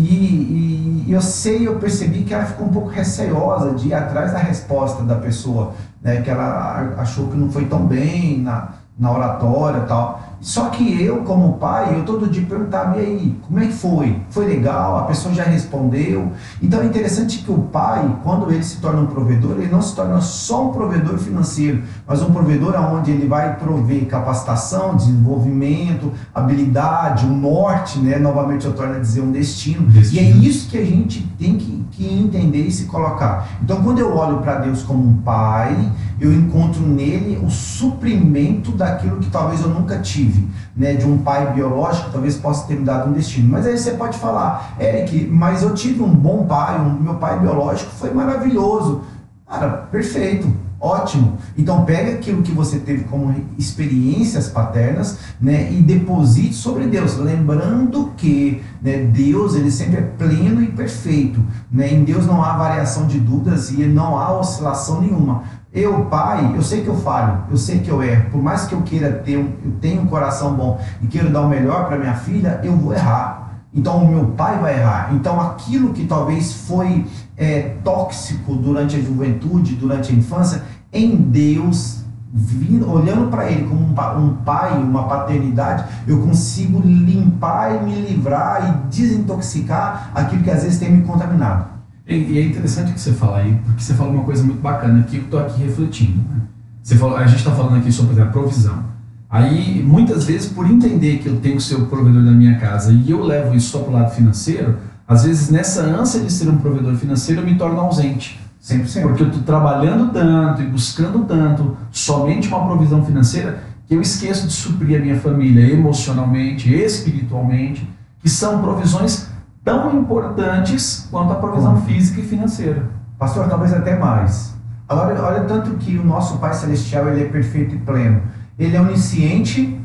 e 1.06 1.06
eu 1.08 1.20
sei, 1.20 1.66
eu 1.66 1.76
percebi 1.76 2.22
que 2.22 2.32
ela 2.32 2.44
ficou 2.44 2.66
um 2.66 2.72
pouco 2.72 2.88
receosa 2.88 3.74
de 3.74 3.88
ir 3.88 3.94
atrás 3.94 4.32
da 4.32 4.38
resposta 4.38 5.02
da 5.02 5.16
pessoa, 5.16 5.74
né? 6.00 6.20
Que 6.22 6.30
ela 6.30 6.94
achou 6.98 7.28
que 7.28 7.36
não 7.36 7.50
foi 7.50 7.64
tão 7.64 7.86
bem 7.86 8.40
na, 8.40 8.68
na 8.98 9.12
oratória 9.12 9.78
e 9.78 9.86
tal. 9.86 10.31
Só 10.42 10.70
que 10.70 11.00
eu, 11.00 11.18
como 11.18 11.52
pai, 11.52 11.94
eu 11.96 12.04
todo 12.04 12.26
dia 12.26 12.44
perguntava, 12.44 12.98
e 12.98 13.00
aí, 13.00 13.36
como 13.46 13.60
é 13.60 13.66
que 13.66 13.72
foi? 13.72 14.20
Foi 14.28 14.44
legal? 14.44 14.98
A 14.98 15.02
pessoa 15.02 15.32
já 15.32 15.44
respondeu? 15.44 16.32
Então 16.60 16.80
é 16.80 16.84
interessante 16.84 17.38
que 17.38 17.52
o 17.52 17.58
pai, 17.58 18.16
quando 18.24 18.50
ele 18.50 18.64
se 18.64 18.78
torna 18.78 19.02
um 19.02 19.06
provedor, 19.06 19.52
ele 19.52 19.70
não 19.70 19.80
se 19.80 19.94
torna 19.94 20.20
só 20.20 20.68
um 20.68 20.72
provedor 20.72 21.16
financeiro, 21.18 21.84
mas 22.04 22.22
um 22.22 22.32
provedor 22.32 22.74
onde 22.92 23.12
ele 23.12 23.28
vai 23.28 23.54
prover 23.56 24.04
capacitação, 24.06 24.96
desenvolvimento, 24.96 26.12
habilidade, 26.34 27.24
um 27.24 27.36
norte, 27.36 28.00
né? 28.00 28.18
Novamente 28.18 28.66
eu 28.66 28.72
torno 28.72 28.96
a 28.96 28.98
dizer 28.98 29.20
um 29.20 29.30
destino. 29.30 29.86
Destino. 29.86 30.22
E 30.22 30.24
é 30.24 30.28
isso 30.44 30.68
que 30.68 30.76
a 30.76 30.84
gente 30.84 31.22
tem 31.38 31.56
que, 31.56 31.84
que 31.92 32.12
entender 32.12 32.66
e 32.66 32.72
se 32.72 32.86
colocar. 32.86 33.48
Então 33.62 33.80
quando 33.80 34.00
eu 34.00 34.12
olho 34.16 34.38
para 34.38 34.56
Deus 34.56 34.82
como 34.82 35.06
um 35.06 35.18
pai, 35.18 35.76
eu 36.22 36.32
encontro 36.32 36.86
nele 36.86 37.38
o 37.44 37.50
suprimento 37.50 38.70
daquilo 38.72 39.18
que 39.18 39.28
talvez 39.28 39.60
eu 39.60 39.68
nunca 39.68 39.98
tive, 39.98 40.31
né? 40.76 40.94
De 40.94 41.06
um 41.06 41.18
pai 41.18 41.52
biológico, 41.52 42.10
talvez 42.10 42.36
possa 42.36 42.66
ter 42.66 42.74
me 42.74 42.84
dado 42.84 43.10
um 43.10 43.12
destino. 43.12 43.48
Mas 43.48 43.66
aí 43.66 43.78
você 43.78 43.92
pode 43.92 44.18
falar, 44.18 44.76
Eric, 44.80 45.26
mas 45.26 45.62
eu 45.62 45.74
tive 45.74 46.02
um 46.02 46.14
bom 46.14 46.46
pai, 46.46 46.80
um, 46.80 47.00
meu 47.00 47.14
pai 47.14 47.38
biológico 47.38 47.90
foi 47.92 48.12
maravilhoso. 48.12 49.02
Cara, 49.46 49.68
perfeito, 49.90 50.50
ótimo. 50.80 51.36
Então 51.56 51.84
pega 51.84 52.12
aquilo 52.12 52.42
que 52.42 52.52
você 52.52 52.78
teve 52.78 53.04
como 53.04 53.34
experiências 53.58 54.48
paternas, 54.48 55.18
né, 55.40 55.70
e 55.70 55.82
deposite 55.82 56.54
sobre 56.54 56.86
Deus, 56.86 57.16
lembrando 57.18 58.12
que 58.16 58.62
né, 58.82 59.04
Deus 59.04 59.54
ele 59.54 59.70
sempre 59.70 59.98
é 59.98 60.02
pleno 60.02 60.62
e 60.62 60.68
perfeito. 60.68 61.40
Né? 61.70 61.92
Em 61.92 62.02
Deus 62.02 62.26
não 62.26 62.42
há 62.42 62.56
variação 62.56 63.06
de 63.06 63.20
dúvidas 63.20 63.70
e 63.70 63.84
não 63.84 64.18
há 64.18 64.36
oscilação 64.38 65.00
nenhuma. 65.00 65.44
Eu, 65.74 66.04
pai, 66.04 66.52
eu 66.54 66.60
sei 66.60 66.82
que 66.82 66.88
eu 66.88 66.96
falho, 66.96 67.44
eu 67.50 67.56
sei 67.56 67.78
que 67.78 67.90
eu 67.90 68.02
erro. 68.02 68.30
Por 68.30 68.42
mais 68.42 68.66
que 68.66 68.74
eu 68.74 68.82
queira 68.82 69.10
ter, 69.10 69.38
um, 69.38 69.52
eu 69.64 69.72
tenho 69.80 70.02
um 70.02 70.06
coração 70.06 70.54
bom 70.54 70.78
e 71.00 71.06
queira 71.06 71.30
dar 71.30 71.40
o 71.40 71.48
melhor 71.48 71.86
para 71.86 71.96
minha 71.96 72.14
filha, 72.14 72.60
eu 72.62 72.76
vou 72.76 72.92
errar. 72.92 73.62
Então 73.72 74.04
o 74.04 74.08
meu 74.08 74.26
pai 74.32 74.58
vai 74.58 74.78
errar. 74.78 75.14
Então 75.14 75.40
aquilo 75.40 75.94
que 75.94 76.04
talvez 76.04 76.52
foi 76.52 77.06
é, 77.38 77.76
tóxico 77.82 78.54
durante 78.54 78.96
a 78.96 79.00
juventude, 79.00 79.74
durante 79.74 80.12
a 80.12 80.14
infância, 80.14 80.62
em 80.92 81.16
Deus, 81.16 82.04
vindo, 82.30 82.90
olhando 82.90 83.30
para 83.30 83.50
ele 83.50 83.66
como 83.66 83.80
um, 83.80 84.26
um 84.26 84.34
pai, 84.44 84.76
uma 84.76 85.04
paternidade, 85.04 85.84
eu 86.06 86.20
consigo 86.20 86.80
limpar 86.80 87.76
e 87.76 87.82
me 87.82 87.94
livrar 87.94 88.68
e 88.68 88.88
desintoxicar 88.88 90.10
aquilo 90.14 90.42
que 90.42 90.50
às 90.50 90.64
vezes 90.64 90.78
tem 90.78 90.92
me 90.92 91.02
contaminado. 91.02 91.71
E, 92.12 92.38
é 92.38 92.44
interessante 92.44 92.92
que 92.92 93.00
você 93.00 93.12
fala 93.12 93.38
aí, 93.38 93.58
porque 93.64 93.82
você 93.82 93.94
falou 93.94 94.12
uma 94.12 94.24
coisa 94.24 94.42
muito 94.42 94.60
bacana 94.60 95.02
que 95.04 95.16
eu 95.16 95.22
estou 95.22 95.40
aqui 95.40 95.62
refletindo. 95.62 96.18
né? 96.18 96.42
Você 96.82 96.96
falou, 96.96 97.16
a 97.16 97.26
gente 97.26 97.38
está 97.38 97.52
falando 97.52 97.76
aqui 97.78 97.92
sobre 97.92 98.20
a 98.20 98.26
provisão. 98.26 98.84
Aí, 99.30 99.82
muitas 99.82 100.24
vezes, 100.24 100.50
por 100.52 100.68
entender 100.68 101.18
que 101.18 101.28
eu 101.28 101.36
tenho 101.36 101.56
que 101.56 101.62
ser 101.62 101.76
o 101.76 101.86
provedor 101.86 102.22
da 102.22 102.32
minha 102.32 102.58
casa 102.58 102.92
e 102.92 103.10
eu 103.10 103.22
levo 103.24 103.54
isso 103.54 103.70
só 103.70 103.78
para 103.78 103.90
o 103.90 103.92
lado 103.94 104.14
financeiro, 104.14 104.76
às 105.08 105.24
vezes 105.24 105.48
nessa 105.48 105.82
ânsia 105.82 106.20
de 106.20 106.30
ser 106.30 106.48
um 106.48 106.58
provedor 106.58 106.94
financeiro 106.96 107.40
eu 107.40 107.46
me 107.46 107.54
torno 107.56 107.80
ausente. 107.80 108.38
100%. 108.62 109.02
Porque 109.02 109.22
eu 109.22 109.28
estou 109.28 109.42
trabalhando 109.42 110.12
tanto 110.12 110.62
e 110.62 110.66
buscando 110.66 111.24
tanto 111.24 111.76
somente 111.90 112.48
uma 112.48 112.64
provisão 112.64 113.04
financeira 113.04 113.62
que 113.88 113.94
eu 113.94 114.00
esqueço 114.00 114.46
de 114.46 114.52
suprir 114.52 114.98
a 114.98 115.00
minha 115.00 115.18
família 115.18 115.72
emocionalmente, 115.72 116.72
espiritualmente, 116.72 117.88
que 118.20 118.28
são 118.28 118.62
provisões 118.62 119.28
tão 119.64 119.94
importantes 119.98 121.06
quanto 121.10 121.32
a 121.32 121.36
provisão 121.36 121.82
física 121.82 122.20
e 122.20 122.24
financeira. 122.24 122.82
Pastor, 123.18 123.48
talvez 123.48 123.72
até 123.72 123.96
mais. 123.98 124.54
Agora, 124.88 125.20
olha 125.22 125.44
tanto 125.44 125.70
que 125.76 125.96
o 125.98 126.04
nosso 126.04 126.38
Pai 126.38 126.52
Celestial 126.54 127.08
ele 127.08 127.22
é 127.22 127.28
perfeito 127.28 127.74
e 127.74 127.78
pleno. 127.78 128.22
Ele 128.58 128.76
é 128.76 128.80
onisciente 128.80 129.60
e 129.60 129.80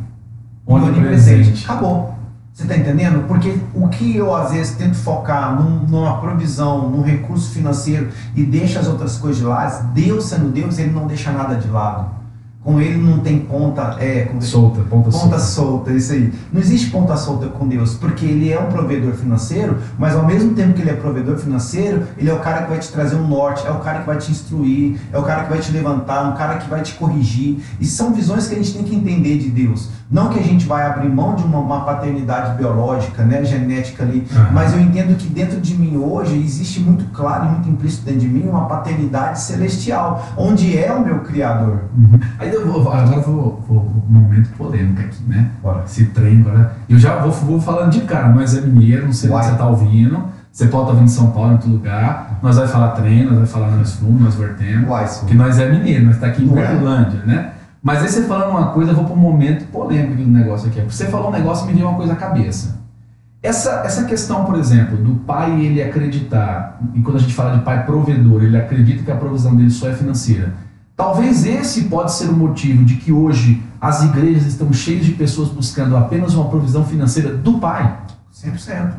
Onipresente. 0.65 0.99
onipresente. 0.99 1.65
Acabou. 1.65 2.15
Você 2.53 2.63
está 2.63 2.75
entendendo? 2.75 3.27
Porque 3.27 3.55
o 3.75 3.87
que 3.87 4.15
eu 4.17 4.35
às 4.35 4.51
vezes 4.51 4.75
tento 4.75 4.95
focar 4.95 5.55
num- 5.55 5.85
numa 5.87 6.19
provisão, 6.19 6.89
num 6.89 7.03
recurso 7.03 7.51
financeiro 7.51 8.09
e 8.35 8.43
deixo 8.43 8.79
as 8.79 8.87
outras 8.87 9.17
coisas 9.17 9.37
de 9.37 9.45
lado, 9.45 9.93
Deus 9.93 10.25
sendo 10.25 10.49
Deus, 10.51 10.79
ele 10.79 10.91
não 10.91 11.05
deixa 11.05 11.31
nada 11.31 11.55
de 11.55 11.67
lado. 11.67 12.16
Com 12.63 12.81
ele 12.81 12.97
não 12.97 13.19
tem 13.19 13.39
ponta, 13.39 13.95
é, 13.97 14.23
como 14.23 14.41
Solta, 14.41 14.81
ponta, 14.81 15.09
Ponta 15.09 15.11
solta. 15.11 15.39
solta, 15.39 15.91
isso 15.93 16.11
aí. 16.11 16.33
Não 16.51 16.59
existe 16.59 16.89
ponta 16.89 17.15
solta 17.15 17.47
com 17.47 17.65
Deus, 17.65 17.93
porque 17.93 18.25
Ele 18.25 18.51
é 18.51 18.59
um 18.59 18.65
provedor 18.65 19.13
financeiro, 19.13 19.77
mas 19.97 20.13
ao 20.15 20.25
mesmo 20.25 20.53
tempo 20.53 20.73
que 20.73 20.81
Ele 20.81 20.89
é 20.89 20.93
provedor 20.95 21.37
financeiro, 21.37 22.03
Ele 22.17 22.29
é 22.29 22.33
o 22.33 22.39
cara 22.39 22.63
que 22.63 22.69
vai 22.69 22.79
te 22.79 22.91
trazer 22.91 23.15
um 23.15 23.25
norte, 23.25 23.65
é 23.65 23.71
o 23.71 23.79
cara 23.79 23.99
que 23.99 24.07
vai 24.07 24.17
te 24.17 24.31
instruir, 24.31 24.99
é 25.13 25.17
o 25.17 25.23
cara 25.23 25.43
que 25.45 25.49
vai 25.49 25.59
te 25.59 25.71
levantar, 25.71 26.29
um 26.29 26.35
cara 26.35 26.57
que 26.57 26.69
vai 26.69 26.81
te 26.81 26.93
corrigir. 26.95 27.57
E 27.79 27.85
são 27.85 28.11
visões 28.11 28.47
que 28.47 28.55
a 28.55 28.57
gente 28.57 28.73
tem 28.73 28.83
que 28.83 28.95
entender 28.95 29.37
de 29.37 29.49
Deus. 29.49 29.89
Não 30.09 30.29
que 30.29 30.39
a 30.39 30.43
gente 30.43 30.65
vai 30.65 30.85
abrir 30.85 31.09
mão 31.09 31.35
de 31.35 31.43
uma, 31.43 31.59
uma 31.59 31.81
paternidade 31.81 32.57
biológica, 32.57 33.23
né, 33.23 33.43
genética 33.43 34.03
ali, 34.03 34.25
Aham. 34.33 34.49
mas 34.53 34.73
eu 34.73 34.79
entendo 34.79 35.17
que 35.17 35.27
dentro 35.27 35.59
de 35.59 35.75
mim 35.75 35.97
hoje 35.97 36.37
existe 36.37 36.79
muito 36.79 37.05
claro 37.11 37.45
e 37.45 37.49
muito 37.49 37.69
implícito 37.69 38.05
dentro 38.05 38.21
de 38.21 38.27
mim 38.29 38.47
uma 38.47 38.67
paternidade 38.67 39.41
celestial, 39.41 40.25
onde 40.37 40.77
é 40.77 40.93
o 40.93 41.03
meu 41.03 41.19
Criador. 41.19 41.81
Uhum. 41.97 42.19
Aí 42.39 42.53
eu 42.53 42.65
vou, 42.65 42.81
agora 42.81 43.19
vou, 43.19 43.23
vou, 43.23 43.63
vou 43.67 44.03
um 44.09 44.13
momento 44.13 44.49
polêmico 44.57 45.01
aqui, 45.01 45.21
né? 45.27 45.51
Bora. 45.61 45.83
Esse 45.85 46.05
trem 46.05 46.39
agora. 46.39 46.73
Eu 46.87 46.97
já 46.97 47.17
vou, 47.17 47.31
vou 47.31 47.59
falando 47.59 47.91
de 47.91 48.01
cara, 48.01 48.29
nós 48.29 48.55
é 48.55 48.61
mineiro, 48.61 49.05
não 49.05 49.13
sei 49.13 49.29
onde 49.29 49.39
Uai. 49.39 49.51
você 49.51 49.57
tá 49.57 49.67
ouvindo. 49.67 50.23
Você 50.51 50.65
pode 50.67 50.83
estar 50.83 50.93
ouvindo 50.93 51.05
em 51.05 51.13
São 51.13 51.31
Paulo, 51.31 51.49
em 51.49 51.53
outro 51.53 51.69
lugar. 51.69 52.39
Nós 52.41 52.55
vai 52.55 52.67
falar 52.67 52.89
trem, 52.91 53.25
nós 53.25 53.37
vai 53.37 53.45
falar 53.45 53.71
nós 53.71 53.93
fumos, 53.93 54.21
nós 54.21 54.35
vertemos. 54.35 54.89
Uai, 54.89 55.05
Porque 55.19 55.35
nós 55.35 55.59
é 55.59 55.69
mineiro, 55.69 56.05
nós 56.05 56.15
está 56.15 56.27
aqui 56.27 56.43
em 56.43 56.47
Não 56.47 56.57
é? 56.57 56.65
Berlândia, 56.67 57.21
né? 57.25 57.51
Mas 57.87 58.03
aí 58.03 58.09
você 58.09 58.23
falando 58.23 58.49
uma 58.49 58.73
coisa, 58.73 58.91
eu 58.91 58.95
vou 58.95 59.05
para 59.05 59.13
um 59.13 59.17
momento 59.17 59.65
polêmico 59.71 60.21
do 60.21 60.29
negócio 60.29 60.67
aqui. 60.67 60.81
Você 60.81 61.05
falou 61.05 61.29
um 61.29 61.31
negócio 61.31 61.63
e 61.63 61.67
me 61.71 61.79
deu 61.79 61.87
uma 61.87 61.95
coisa 61.95 62.11
à 62.11 62.15
cabeça. 62.17 62.81
Essa, 63.41 63.81
essa 63.85 64.03
questão, 64.03 64.43
por 64.43 64.55
exemplo, 64.59 64.97
do 64.97 65.15
pai 65.21 65.61
ele 65.61 65.81
acreditar, 65.81 66.81
e 66.93 66.99
quando 66.99 67.15
a 67.15 67.19
gente 67.21 67.33
fala 67.33 67.57
de 67.57 67.63
pai 67.63 67.85
provedor, 67.85 68.43
ele 68.43 68.57
acredita 68.57 69.03
que 69.03 69.09
a 69.09 69.15
provisão 69.15 69.55
dele 69.55 69.69
só 69.69 69.87
é 69.87 69.93
financeira. 69.93 70.53
Talvez 70.97 71.45
esse 71.45 71.85
pode 71.85 72.11
ser 72.11 72.25
o 72.25 72.33
motivo 72.33 72.83
de 72.83 72.97
que 72.97 73.13
hoje 73.13 73.63
as 73.79 74.03
igrejas 74.03 74.45
estão 74.45 74.73
cheias 74.73 75.05
de 75.05 75.13
pessoas 75.13 75.47
buscando 75.47 75.95
apenas 75.95 76.33
uma 76.33 76.49
provisão 76.49 76.83
financeira 76.83 77.33
do 77.37 77.57
pai. 77.57 77.99
100%. 78.33 78.95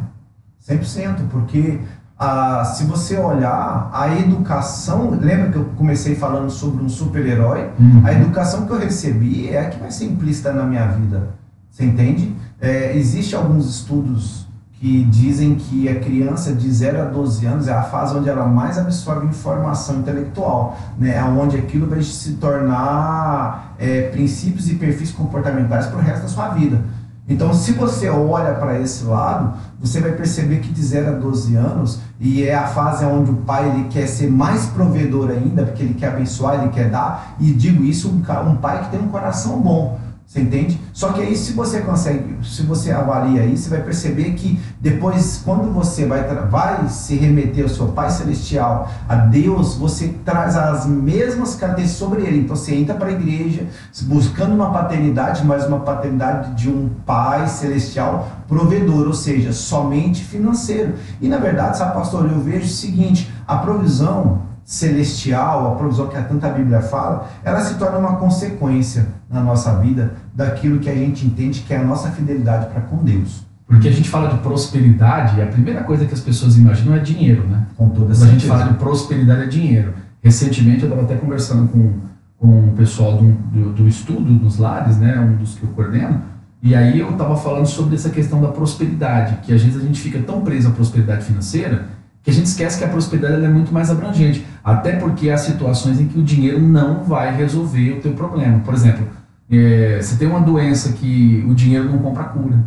100%, 0.67 1.29
porque 1.31 1.79
ah, 2.19 2.65
se 2.65 2.85
você 2.85 3.17
olhar 3.17 3.91
a 3.93 4.19
educação, 4.19 5.11
lembra 5.21 5.51
que 5.53 5.57
eu 5.57 5.67
comecei 5.77 6.17
falando 6.17 6.51
sobre 6.51 6.85
um 6.85 6.89
super-herói? 6.89 7.71
A 8.05 8.13
educação 8.13 8.67
que 8.67 8.73
eu 8.73 8.79
recebi 8.79 9.49
é 9.49 9.61
a 9.61 9.71
que 9.71 9.79
vai 9.79 9.91
ser 9.91 10.07
implícita 10.07 10.53
na 10.53 10.65
minha 10.65 10.87
vida. 10.89 11.29
Você 11.71 11.85
entende? 11.85 12.35
É, 12.61 12.97
Existem 12.97 13.39
alguns 13.39 13.71
estudos 13.71 14.49
que 14.81 15.05
dizem 15.05 15.57
que 15.57 15.89
a 15.89 15.99
criança 15.99 16.53
de 16.53 16.71
0 16.71 17.03
a 17.03 17.05
12 17.05 17.47
anos 17.47 17.69
é 17.69 17.73
a 17.73 17.83
fase 17.83 18.17
onde 18.17 18.29
ela 18.29 18.47
mais 18.47 18.79
absorve 18.79 19.27
informação 19.27 19.99
intelectual, 19.99 20.77
né? 20.97 21.23
onde 21.25 21.57
aquilo 21.57 21.89
vai 21.89 22.01
se 22.03 22.35
tornar 22.35 23.75
é, 23.79 24.03
princípios 24.03 24.69
e 24.69 24.75
perfis 24.75 25.11
comportamentais 25.11 25.87
para 25.87 25.99
o 25.99 26.01
resto 26.01 26.23
da 26.23 26.29
sua 26.29 26.49
vida. 26.51 26.81
Então, 27.29 27.53
se 27.53 27.73
você 27.73 28.09
olha 28.09 28.55
para 28.55 28.81
esse 28.81 29.05
lado, 29.05 29.53
você 29.79 30.01
vai 30.01 30.13
perceber 30.13 30.61
que 30.61 30.73
de 30.73 30.83
0 30.83 31.09
a 31.09 31.13
12 31.13 31.55
anos, 31.57 32.01
e 32.19 32.43
é 32.43 32.55
a 32.55 32.67
fase 32.67 33.05
onde 33.05 33.31
o 33.31 33.37
pai 33.37 33.69
ele 33.69 33.89
quer 33.89 34.07
ser 34.07 34.31
mais 34.31 34.65
provedor 34.67 35.31
ainda, 35.31 35.65
porque 35.65 35.83
ele 35.83 35.95
quer 35.95 36.09
abençoar, 36.09 36.61
ele 36.61 36.71
quer 36.71 36.91
dar, 36.91 37.37
e 37.39 37.53
digo 37.53 37.85
isso, 37.85 38.09
um, 38.09 38.51
um 38.51 38.57
pai 38.57 38.85
que 38.85 38.91
tem 38.91 39.01
um 39.01 39.09
coração 39.09 39.61
bom. 39.61 40.01
Você 40.29 40.43
entende? 40.43 40.79
Só 40.93 41.13
que 41.13 41.23
aí 41.23 41.35
se 41.35 41.55
você 41.55 41.81
consegue, 41.81 42.37
se 42.47 42.61
você 42.61 42.93
avalia 42.93 43.41
aí, 43.41 43.57
você 43.57 43.71
vai 43.71 43.81
perceber 43.81 44.33
que 44.33 44.61
depois, 44.79 45.41
quando 45.43 45.73
você 45.73 46.05
vai, 46.05 46.23
vai 46.51 46.87
se 46.91 47.17
remeter 47.17 47.63
ao 47.63 47.71
seu 47.71 47.89
Pai 47.89 48.11
Celestial, 48.11 48.91
a 49.09 49.17
Deus, 49.17 49.77
você 49.77 50.15
traz 50.27 50.55
as 50.55 50.85
mesmas 50.85 51.55
características 51.55 51.99
sobre 51.99 52.27
ele. 52.27 52.41
Então 52.41 52.55
você 52.55 52.75
entra 52.75 52.95
para 52.95 53.09
a 53.09 53.13
igreja 53.13 53.69
buscando 54.03 54.55
uma 54.55 54.71
paternidade, 54.71 55.43
mas 55.47 55.67
uma 55.67 55.81
paternidade 55.81 56.55
de 56.57 56.69
um 56.69 56.91
Pai 57.07 57.49
Celestial 57.49 58.29
provedor, 58.47 59.07
ou 59.07 59.15
seja, 59.15 59.51
somente 59.51 60.23
financeiro. 60.23 60.93
E 61.23 61.29
na 61.29 61.39
verdade, 61.39 61.79
sabe, 61.79 61.95
pastor, 61.95 62.31
eu 62.31 62.39
vejo 62.39 62.67
o 62.67 62.69
seguinte, 62.69 63.33
a 63.47 63.57
provisão 63.57 64.43
celestial, 64.63 65.73
a 65.73 65.77
provisão 65.77 66.07
que 66.09 66.19
a 66.19 66.23
tanta 66.23 66.51
Bíblia 66.51 66.83
fala, 66.83 67.31
ela 67.43 67.63
se 67.63 67.77
torna 67.77 67.97
uma 67.97 68.17
consequência 68.17 69.17
na 69.31 69.43
nossa 69.43 69.79
vida 69.79 70.15
daquilo 70.35 70.79
que 70.79 70.89
a 70.89 70.95
gente 70.95 71.27
entende 71.27 71.61
que 71.61 71.75
é 71.75 71.79
a 71.79 71.85
nossa 71.85 72.11
fidelidade 72.11 72.67
para 72.67 72.81
com 72.83 73.03
Deus. 73.05 73.47
Porque 73.67 73.89
a 73.89 73.93
gente 73.93 74.09
fala 74.09 74.31
de 74.31 74.39
prosperidade, 74.39 75.43
a 75.43 75.47
primeira 75.47 75.83
coisa 75.83 76.07
que 76.07 76.15
as 76.15 76.21
pessoas 76.21 76.57
imaginam 76.57 76.95
é 76.95 76.99
dinheiro, 77.01 77.47
né? 77.47 77.67
Com 77.77 77.91
toda 77.91 78.15
Quando 78.15 78.23
a 78.23 78.33
gente 78.33 78.47
fala 78.47 78.65
de 78.65 78.75
prosperidade 78.75 79.43
é 79.43 79.47
dinheiro. 79.47 79.93
Recentemente 80.23 80.83
eu 80.83 80.89
estava 80.89 81.03
até 81.03 81.17
conversando 81.17 81.69
com, 81.69 81.93
com 82.39 82.71
o 82.71 82.73
pessoal 82.73 83.19
do, 83.19 83.31
do, 83.31 83.73
do 83.75 83.89
estudo 83.89 84.33
dos 84.35 84.57
lares, 84.57 84.97
né? 84.97 85.21
Um 85.21 85.37
dos 85.37 85.55
que 85.55 85.65
eu 85.65 85.69
coordeno, 85.71 86.23
e 86.63 86.75
aí 86.75 86.99
eu 86.99 87.11
estava 87.11 87.37
falando 87.37 87.67
sobre 87.67 87.95
essa 87.95 88.11
questão 88.11 88.41
da 88.41 88.49
prosperidade, 88.49 89.39
que 89.43 89.53
às 89.53 89.63
vezes 89.63 89.81
a 89.81 89.85
gente 89.85 90.01
fica 90.01 90.19
tão 90.21 90.41
preso 90.41 90.69
à 90.69 90.71
prosperidade 90.73 91.25
financeira 91.25 91.87
que 92.23 92.31
a 92.31 92.35
gente 92.35 92.47
esquece 92.47 92.79
que 92.79 92.85
a 92.85 92.89
prosperidade 92.89 93.45
é 93.45 93.49
muito 93.49 93.73
mais 93.73 93.91
abrangente. 93.91 94.45
Até 94.63 94.97
porque 94.97 95.31
há 95.31 95.39
situações 95.39 96.01
em 96.01 96.09
que 96.09 96.19
o 96.19 96.23
dinheiro 96.23 96.61
não 96.61 97.05
vai 97.05 97.35
resolver 97.35 97.93
o 97.93 98.01
teu 98.01 98.13
problema. 98.13 98.59
Por 98.61 98.75
exemplo, 98.75 99.07
é, 99.51 100.01
você 100.01 100.17
tem 100.17 100.29
uma 100.29 100.41
doença 100.41 100.93
que 100.93 101.45
o 101.49 101.55
dinheiro 101.55 101.91
não 101.91 101.99
compra 101.99 102.25
cura. 102.25 102.59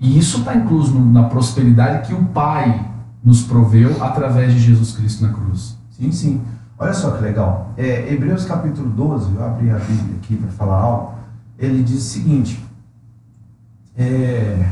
E 0.00 0.18
isso 0.18 0.38
está 0.38 0.54
incluso 0.54 0.98
na 0.98 1.24
prosperidade 1.24 2.06
que 2.06 2.14
o 2.14 2.24
Pai 2.24 2.90
nos 3.22 3.42
proveu 3.42 4.02
através 4.02 4.52
de 4.52 4.58
Jesus 4.58 4.92
Cristo 4.92 5.24
na 5.24 5.32
cruz. 5.32 5.78
Sim, 5.90 6.12
sim. 6.12 6.42
Olha 6.78 6.92
só 6.92 7.12
que 7.12 7.22
legal. 7.22 7.72
É, 7.76 8.12
Hebreus 8.12 8.44
capítulo 8.44 8.90
12, 8.90 9.34
eu 9.34 9.44
abri 9.44 9.70
a 9.70 9.78
Bíblia 9.78 10.16
aqui 10.22 10.36
para 10.36 10.50
falar 10.50 10.76
algo. 10.76 11.14
Ele 11.58 11.82
diz 11.82 11.98
o 11.98 12.08
seguinte: 12.10 12.62
é, 13.96 14.66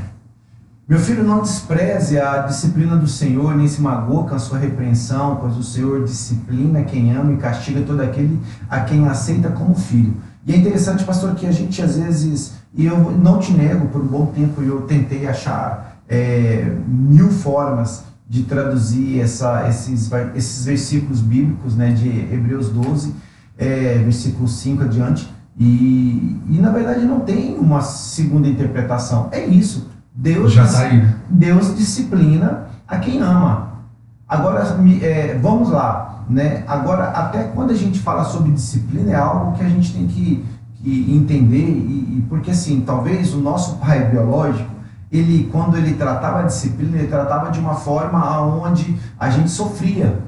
meu 0.89 0.99
filho, 0.99 1.23
não 1.23 1.41
despreze 1.41 2.19
a 2.19 2.39
disciplina 2.41 2.97
do 2.97 3.07
Senhor, 3.07 3.57
nem 3.57 3.69
se 3.69 3.81
magoe 3.81 4.29
com 4.29 4.35
a 4.35 4.39
sua 4.39 4.59
repreensão, 4.59 5.37
pois 5.37 5.57
o 5.57 5.63
Senhor 5.63 6.05
disciplina 6.05 6.83
quem 6.83 7.15
ama 7.15 7.33
e 7.33 7.37
castiga 7.37 7.81
todo 7.83 8.01
aquele 8.01 8.39
a 8.69 8.81
quem 8.81 9.09
aceita 9.09 9.49
como 9.51 9.75
filho. 9.75 10.15
E 10.47 10.53
é 10.53 10.57
interessante, 10.57 11.05
pastor, 11.05 11.35
que 11.35 11.47
a 11.47 11.53
gente 11.53 11.81
às 11.81 11.97
vezes, 11.97 12.55
e 12.75 12.87
eu 12.87 12.99
não 13.13 13.39
te 13.39 13.53
nego, 13.53 13.87
por 13.89 14.01
um 14.03 14.07
bom 14.07 14.27
tempo 14.27 14.63
eu 14.63 14.83
tentei 14.83 15.27
achar 15.27 16.03
é, 16.09 16.75
mil 16.87 17.31
formas 17.31 18.05
de 18.29 18.43
traduzir 18.45 19.21
essa, 19.21 19.69
esses, 19.69 20.11
esses 20.35 20.65
versículos 20.65 21.21
bíblicos 21.21 21.77
né, 21.77 21.93
de 21.93 22.09
Hebreus 22.09 22.69
12, 22.71 23.15
é, 23.59 23.99
versículo 23.99 24.49
5 24.49 24.83
adiante, 24.83 25.33
e, 25.59 26.41
e 26.49 26.59
na 26.59 26.71
verdade 26.71 27.05
não 27.05 27.21
tem 27.21 27.57
uma 27.59 27.83
segunda 27.83 28.49
interpretação. 28.49 29.29
É 29.33 29.45
isso. 29.45 29.91
Deus, 30.15 30.53
Já 30.53 30.67
tá 30.67 30.89
né? 30.89 31.17
Deus 31.29 31.77
disciplina 31.77 32.67
a 32.87 32.99
quem 32.99 33.21
ama. 33.21 33.73
Agora, 34.29 34.79
é, 35.03 35.39
vamos 35.39 35.71
lá. 35.71 36.02
Né? 36.29 36.65
Agora, 36.67 37.09
até 37.11 37.45
quando 37.45 37.71
a 37.71 37.77
gente 37.77 37.99
fala 37.99 38.25
sobre 38.25 38.53
disciplina, 38.53 39.13
é 39.13 39.17
algo 39.17 39.57
que 39.57 39.65
a 39.65 39.69
gente 39.69 39.93
tem 39.93 40.07
que, 40.07 40.45
que 40.77 41.13
entender, 41.13 41.57
e, 41.57 42.19
e, 42.19 42.27
porque 42.29 42.51
assim, 42.51 42.81
talvez 42.81 43.35
o 43.35 43.39
nosso 43.39 43.77
pai 43.77 44.09
biológico, 44.11 44.71
ele, 45.11 45.49
quando 45.53 45.77
ele 45.77 45.95
tratava 45.95 46.41
a 46.41 46.43
disciplina, 46.45 46.97
ele 46.97 47.09
tratava 47.09 47.51
de 47.51 47.61
uma 47.61 47.75
forma 47.75 48.41
onde 48.41 48.97
a 49.19 49.29
gente 49.29 49.51
sofria. 49.51 50.19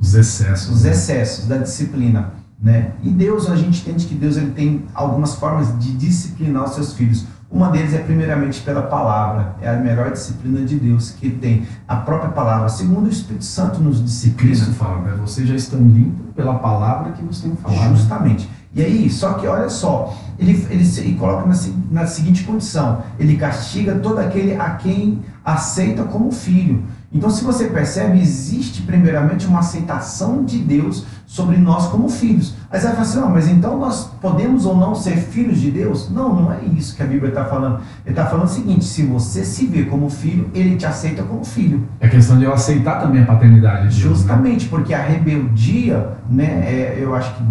Os 0.00 0.14
excessos. 0.14 0.76
Os 0.76 0.84
excessos 0.84 1.46
da 1.46 1.58
disciplina. 1.58 2.32
Né? 2.60 2.92
E 3.02 3.10
Deus, 3.10 3.48
a 3.48 3.56
gente 3.56 3.80
entende 3.80 4.06
que 4.06 4.14
Deus 4.14 4.36
ele 4.36 4.50
tem 4.50 4.84
algumas 4.94 5.34
formas 5.34 5.76
de 5.78 5.92
disciplinar 5.92 6.64
os 6.64 6.74
seus 6.74 6.92
filhos. 6.92 7.24
Uma 7.52 7.68
deles 7.68 7.92
é 7.92 7.98
primeiramente 7.98 8.62
pela 8.62 8.80
palavra, 8.80 9.56
é 9.60 9.68
a 9.68 9.76
melhor 9.76 10.10
disciplina 10.10 10.64
de 10.64 10.76
Deus 10.78 11.10
que 11.10 11.28
tem 11.28 11.66
a 11.86 11.96
própria 11.96 12.30
palavra. 12.30 12.66
Segundo 12.70 13.04
o 13.04 13.10
Espírito 13.10 13.44
Santo 13.44 13.78
nos 13.78 14.02
disciplina. 14.02 14.54
Cristo 14.54 14.72
fala, 14.72 15.02
né? 15.02 15.18
Vocês 15.20 15.46
já 15.46 15.54
estão 15.54 15.78
limpos 15.78 16.34
pela 16.34 16.54
palavra 16.54 17.12
que 17.12 17.22
você 17.22 17.42
tem 17.46 17.56
falado. 17.56 17.94
Justamente. 17.94 18.48
E 18.74 18.82
aí, 18.82 19.10
só 19.10 19.34
que 19.34 19.46
olha 19.46 19.68
só, 19.68 20.16
ele, 20.38 20.66
ele, 20.70 20.82
ele 20.98 21.14
coloca 21.16 21.46
na, 21.46 21.54
na 21.90 22.06
seguinte 22.06 22.42
condição: 22.44 23.02
ele 23.18 23.36
castiga 23.36 23.96
todo 23.96 24.18
aquele 24.18 24.56
a 24.56 24.70
quem 24.70 25.20
aceita 25.44 26.04
como 26.04 26.32
filho. 26.32 26.82
Então, 27.14 27.28
se 27.28 27.44
você 27.44 27.66
percebe, 27.66 28.18
existe 28.18 28.82
primeiramente 28.82 29.46
uma 29.46 29.58
aceitação 29.58 30.44
de 30.44 30.58
Deus 30.58 31.04
sobre 31.26 31.58
nós 31.58 31.86
como 31.86 32.08
filhos. 32.08 32.54
Aí 32.70 32.80
você 32.80 32.86
vai 32.86 32.96
falar 32.96 33.06
assim, 33.06 33.20
não, 33.20 33.30
mas 33.30 33.48
então 33.48 33.78
nós 33.78 34.10
podemos 34.20 34.64
ou 34.64 34.76
não 34.76 34.94
ser 34.94 35.16
filhos 35.16 35.60
de 35.60 35.70
Deus? 35.70 36.10
Não, 36.10 36.34
não 36.34 36.52
é 36.52 36.60
isso 36.76 36.96
que 36.96 37.02
a 37.02 37.06
Bíblia 37.06 37.28
está 37.28 37.44
falando. 37.44 37.80
Ele 38.04 38.12
está 38.12 38.26
falando 38.26 38.46
o 38.46 38.50
seguinte, 38.50 38.84
se 38.84 39.02
você 39.02 39.44
se 39.44 39.66
vê 39.66 39.84
como 39.84 40.08
filho, 40.08 40.50
ele 40.54 40.76
te 40.76 40.86
aceita 40.86 41.22
como 41.22 41.44
filho. 41.44 41.86
É 42.00 42.08
questão 42.08 42.38
de 42.38 42.44
eu 42.44 42.52
aceitar 42.52 43.00
também 43.00 43.22
a 43.22 43.26
paternidade 43.26 43.88
de 43.88 44.02
Deus, 44.02 44.04
né? 44.04 44.16
Justamente, 44.16 44.64
né? 44.64 44.70
porque 44.70 44.94
a 44.94 45.02
rebeldia, 45.02 46.16
né, 46.30 46.64
é, 46.66 46.98
eu 46.98 47.14
acho 47.14 47.34
que 47.34 47.42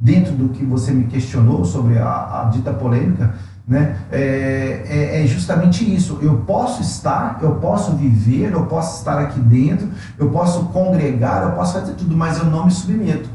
dentro 0.00 0.32
do 0.32 0.50
que 0.50 0.64
você 0.64 0.92
me 0.92 1.04
questionou 1.04 1.64
sobre 1.64 1.98
a, 1.98 2.42
a 2.42 2.50
dita 2.52 2.72
polêmica, 2.72 3.34
né? 3.68 3.98
É, 4.10 4.82
é, 4.88 5.22
é, 5.22 5.26
justamente 5.26 5.84
isso. 5.94 6.18
Eu 6.22 6.38
posso 6.38 6.80
estar, 6.80 7.38
eu 7.42 7.56
posso 7.56 7.92
viver, 7.92 8.50
eu 8.50 8.64
posso 8.64 8.98
estar 8.98 9.18
aqui 9.18 9.38
dentro, 9.38 9.90
eu 10.18 10.30
posso 10.30 10.64
congregar, 10.66 11.42
eu 11.42 11.52
posso 11.52 11.74
fazer 11.74 11.92
tudo, 11.92 12.16
mas 12.16 12.38
eu 12.38 12.46
não 12.46 12.64
me 12.64 12.70
submeto. 12.70 13.28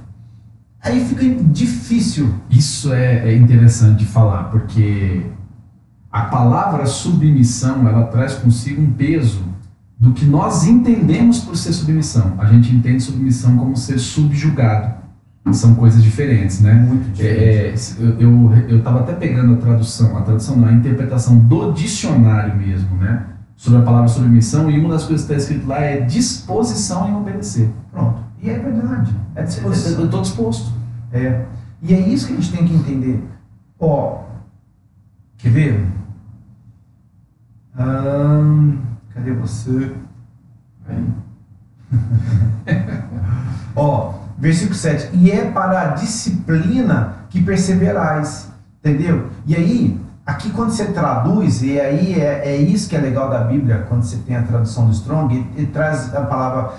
Aí 0.84 1.06
fica 1.06 1.24
difícil. 1.46 2.34
Isso 2.50 2.91
é, 2.91 3.30
é 3.30 3.38
interessante 3.38 4.00
de 4.00 4.06
falar, 4.06 4.46
porque 4.46 5.22
a 6.12 6.24
palavra 6.24 6.88
submissão 6.88 7.88
ela 7.88 8.06
traz 8.08 8.34
consigo 8.34 8.82
um 8.82 8.91
peso 8.91 9.43
do 10.00 10.13
que 10.13 10.26
nós 10.26 10.65
entendemos 10.65 11.39
por 11.39 11.56
ser 11.56 11.72
submissão. 11.74 12.34
A 12.39 12.46
gente 12.46 12.74
entende 12.74 13.04
submissão 13.04 13.56
como 13.56 13.78
ser 13.78 14.00
subjugado 14.00 15.04
são 15.51 15.75
coisas 15.75 16.01
diferentes, 16.01 16.62
né? 16.62 16.73
Muito 16.73 17.21
é, 17.21 17.73
eu 18.19 18.51
eu 18.69 18.77
estava 18.77 19.01
até 19.01 19.13
pegando 19.13 19.56
a 19.56 19.58
tradução, 19.58 20.17
a 20.17 20.21
tradução 20.21 20.56
não, 20.56 20.67
a 20.67 20.71
interpretação 20.71 21.38
do 21.38 21.73
dicionário 21.73 22.56
mesmo, 22.56 22.95
né? 22.97 23.25
Sobre 23.58 23.79
a 23.79 23.82
palavra 23.82 24.08
submissão 24.08 24.69
e 24.71 24.79
uma 24.79 24.89
das 24.89 25.03
coisas 25.03 25.25
que 25.25 25.34
está 25.34 25.43
escrito 25.43 25.67
lá 25.67 25.79
é 25.79 26.01
disposição 26.01 27.10
em 27.10 27.15
obedecer. 27.15 27.69
Pronto. 27.91 28.21
E 28.41 28.49
é 28.49 28.58
verdade. 28.58 29.13
É 29.36 29.43
disposição. 29.43 29.99
Eu 29.99 30.06
estou 30.06 30.21
disposto. 30.21 30.71
É. 31.12 31.45
E 31.82 31.93
é 31.93 31.99
isso 31.99 32.27
que 32.27 32.34
a 32.34 32.36
gente 32.38 32.51
tem 32.51 32.65
que 32.65 32.73
entender. 32.73 33.23
Ó, 33.79 34.23
quer 35.38 35.49
ver? 35.49 35.86
Hum, 37.77 38.79
cadê 39.13 39.34
você? 39.34 39.93
Aí. 40.88 41.06
Ó, 43.75 44.22
Versículo 44.38 44.76
7. 44.76 45.10
E 45.13 45.32
é 45.32 45.50
para 45.52 45.82
a 45.82 45.86
disciplina 45.88 47.15
que 47.30 47.41
perseverais. 47.41 48.50
Entendeu? 48.80 49.28
E 49.46 49.56
aí, 49.56 50.00
aqui 50.26 50.50
quando 50.50 50.72
você 50.72 50.86
traduz, 50.86 51.62
e 51.62 51.80
aí 51.80 52.19
é, 52.19 52.50
é 52.50 52.58
isso 52.58 52.89
que 52.89 52.96
é 52.96 53.00
legal 53.00 53.30
da 53.30 53.39
Bíblia, 53.39 53.86
quando 53.88 54.04
você 54.04 54.17
tem 54.17 54.36
a 54.36 54.43
tradução 54.43 54.86
do 54.86 54.91
Strong, 54.91 55.48
ele, 55.56 55.67
traz 55.67 56.13
a 56.13 56.22
palavra 56.22 56.74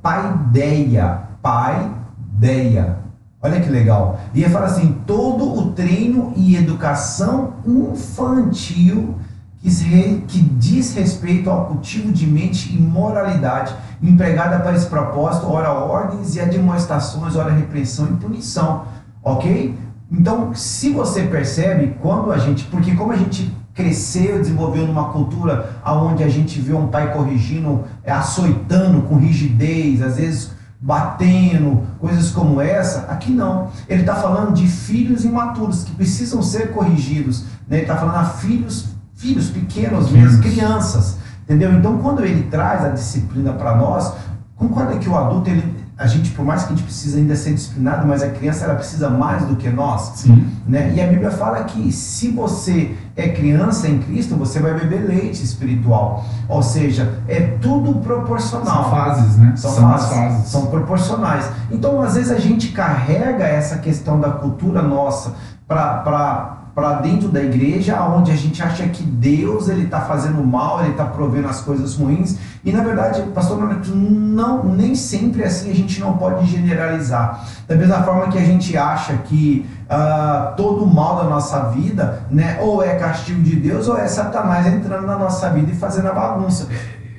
paideia. 0.00 1.20
Paideia. 1.42 2.96
Olha 3.42 3.60
que 3.60 3.68
legal. 3.68 4.20
E 4.32 4.42
ele 4.42 4.52
fala 4.52 4.66
assim: 4.66 5.02
todo 5.06 5.58
o 5.58 5.72
treino 5.72 6.32
e 6.36 6.56
educação 6.56 7.54
infantil 7.66 9.16
que 9.62 10.40
diz 10.40 10.94
respeito 10.94 11.48
ao 11.48 11.66
cultivo 11.66 12.10
de 12.10 12.26
mente 12.26 12.74
e 12.74 12.78
moralidade 12.78 13.74
empregada 14.02 14.58
para 14.58 14.74
esse 14.74 14.86
propósito, 14.86 15.46
ora 15.46 15.72
ordens 15.72 16.34
e 16.34 16.40
admoestações, 16.40 17.36
ora 17.36 17.52
repreensão 17.52 18.06
e 18.06 18.16
punição, 18.16 18.84
ok? 19.22 19.78
Então, 20.10 20.52
se 20.54 20.90
você 20.90 21.22
percebe, 21.22 21.96
quando 22.00 22.32
a 22.32 22.38
gente, 22.38 22.64
porque 22.64 22.94
como 22.94 23.12
a 23.12 23.16
gente 23.16 23.54
cresceu, 23.72 24.38
desenvolveu 24.38 24.86
numa 24.86 25.10
cultura 25.10 25.80
onde 25.86 26.22
a 26.22 26.28
gente 26.28 26.60
vê 26.60 26.74
um 26.74 26.88
pai 26.88 27.12
corrigindo, 27.12 27.84
açoitando 28.06 29.02
com 29.02 29.16
rigidez, 29.16 30.02
às 30.02 30.16
vezes 30.16 30.50
batendo, 30.82 31.86
coisas 32.00 32.32
como 32.32 32.60
essa, 32.60 33.02
aqui 33.02 33.30
não. 33.30 33.70
Ele 33.88 34.00
está 34.00 34.16
falando 34.16 34.52
de 34.52 34.66
filhos 34.66 35.24
imaturos 35.24 35.84
que 35.84 35.92
precisam 35.92 36.42
ser 36.42 36.72
corrigidos. 36.72 37.44
Né? 37.68 37.76
Ele 37.76 37.82
está 37.82 37.96
falando 37.96 38.16
a 38.16 38.24
filhos, 38.24 38.88
filhos 39.22 39.48
pequenos 39.50 40.10
mesmo, 40.10 40.42
crianças. 40.42 41.16
Entendeu? 41.44 41.72
Então, 41.72 41.98
quando 41.98 42.24
ele 42.24 42.42
traz 42.50 42.84
a 42.84 42.88
disciplina 42.88 43.52
para 43.52 43.76
nós, 43.76 44.12
concorda 44.56 44.96
que 44.96 45.08
o 45.08 45.16
adulto 45.16 45.48
ele, 45.48 45.80
a 45.96 46.06
gente, 46.06 46.30
por 46.32 46.44
mais 46.44 46.64
que 46.64 46.72
a 46.72 46.76
gente 46.76 46.84
precisa 46.84 47.18
ainda 47.18 47.36
ser 47.36 47.54
disciplinado, 47.54 48.06
mas 48.06 48.22
a 48.22 48.30
criança 48.30 48.64
ela 48.64 48.74
precisa 48.74 49.08
mais 49.08 49.44
do 49.44 49.54
que 49.54 49.68
nós. 49.68 50.12
Sim. 50.16 50.48
Né? 50.66 50.92
E 50.96 51.00
a 51.00 51.06
Bíblia 51.06 51.30
fala 51.30 51.62
que 51.64 51.92
se 51.92 52.30
você 52.30 52.96
é 53.14 53.28
criança 53.28 53.88
em 53.88 54.00
Cristo, 54.00 54.34
você 54.34 54.58
vai 54.58 54.74
beber 54.74 55.06
leite 55.06 55.44
espiritual. 55.44 56.24
Ou 56.48 56.62
seja, 56.62 57.20
é 57.28 57.40
tudo 57.60 58.00
proporcional. 58.00 58.82
São 58.82 58.90
fases, 58.90 59.36
né? 59.36 59.52
São, 59.56 59.70
são 59.70 59.90
fases, 59.90 60.08
fases. 60.08 60.48
São 60.48 60.66
proporcionais. 60.66 61.48
Então, 61.70 62.00
às 62.00 62.14
vezes, 62.14 62.30
a 62.32 62.38
gente 62.38 62.68
carrega 62.68 63.44
essa 63.44 63.78
questão 63.78 64.18
da 64.18 64.30
cultura 64.30 64.82
nossa 64.82 65.34
para 65.68 66.61
para 66.74 66.94
dentro 67.00 67.28
da 67.28 67.42
igreja, 67.42 68.02
onde 68.02 68.30
a 68.30 68.36
gente 68.36 68.62
acha 68.62 68.84
que 68.88 69.02
Deus 69.02 69.68
ele 69.68 69.84
está 69.84 70.00
fazendo 70.00 70.42
mal, 70.42 70.80
ele 70.80 70.92
está 70.92 71.04
provendo 71.04 71.48
as 71.48 71.60
coisas 71.60 71.94
ruins. 71.94 72.38
E 72.64 72.72
na 72.72 72.82
verdade, 72.82 73.22
pastor 73.34 73.58
não 73.90 74.64
nem 74.64 74.94
sempre 74.94 75.44
assim 75.44 75.70
a 75.70 75.74
gente 75.74 76.00
não 76.00 76.16
pode 76.16 76.46
generalizar. 76.46 77.44
Da 77.68 77.74
mesma 77.74 78.02
forma 78.02 78.28
que 78.28 78.38
a 78.38 78.44
gente 78.44 78.76
acha 78.76 79.14
que 79.24 79.66
uh, 79.84 80.56
todo 80.56 80.84
o 80.84 80.86
mal 80.86 81.16
da 81.16 81.24
nossa 81.24 81.70
vida, 81.70 82.22
né, 82.30 82.58
ou 82.60 82.82
é 82.82 82.94
castigo 82.94 83.42
de 83.42 83.56
Deus 83.56 83.88
ou 83.88 83.98
é 83.98 84.06
Satanás 84.06 84.66
entrando 84.66 85.06
na 85.06 85.18
nossa 85.18 85.50
vida 85.50 85.70
e 85.70 85.74
fazendo 85.74 86.08
a 86.08 86.12
bagunça 86.12 86.68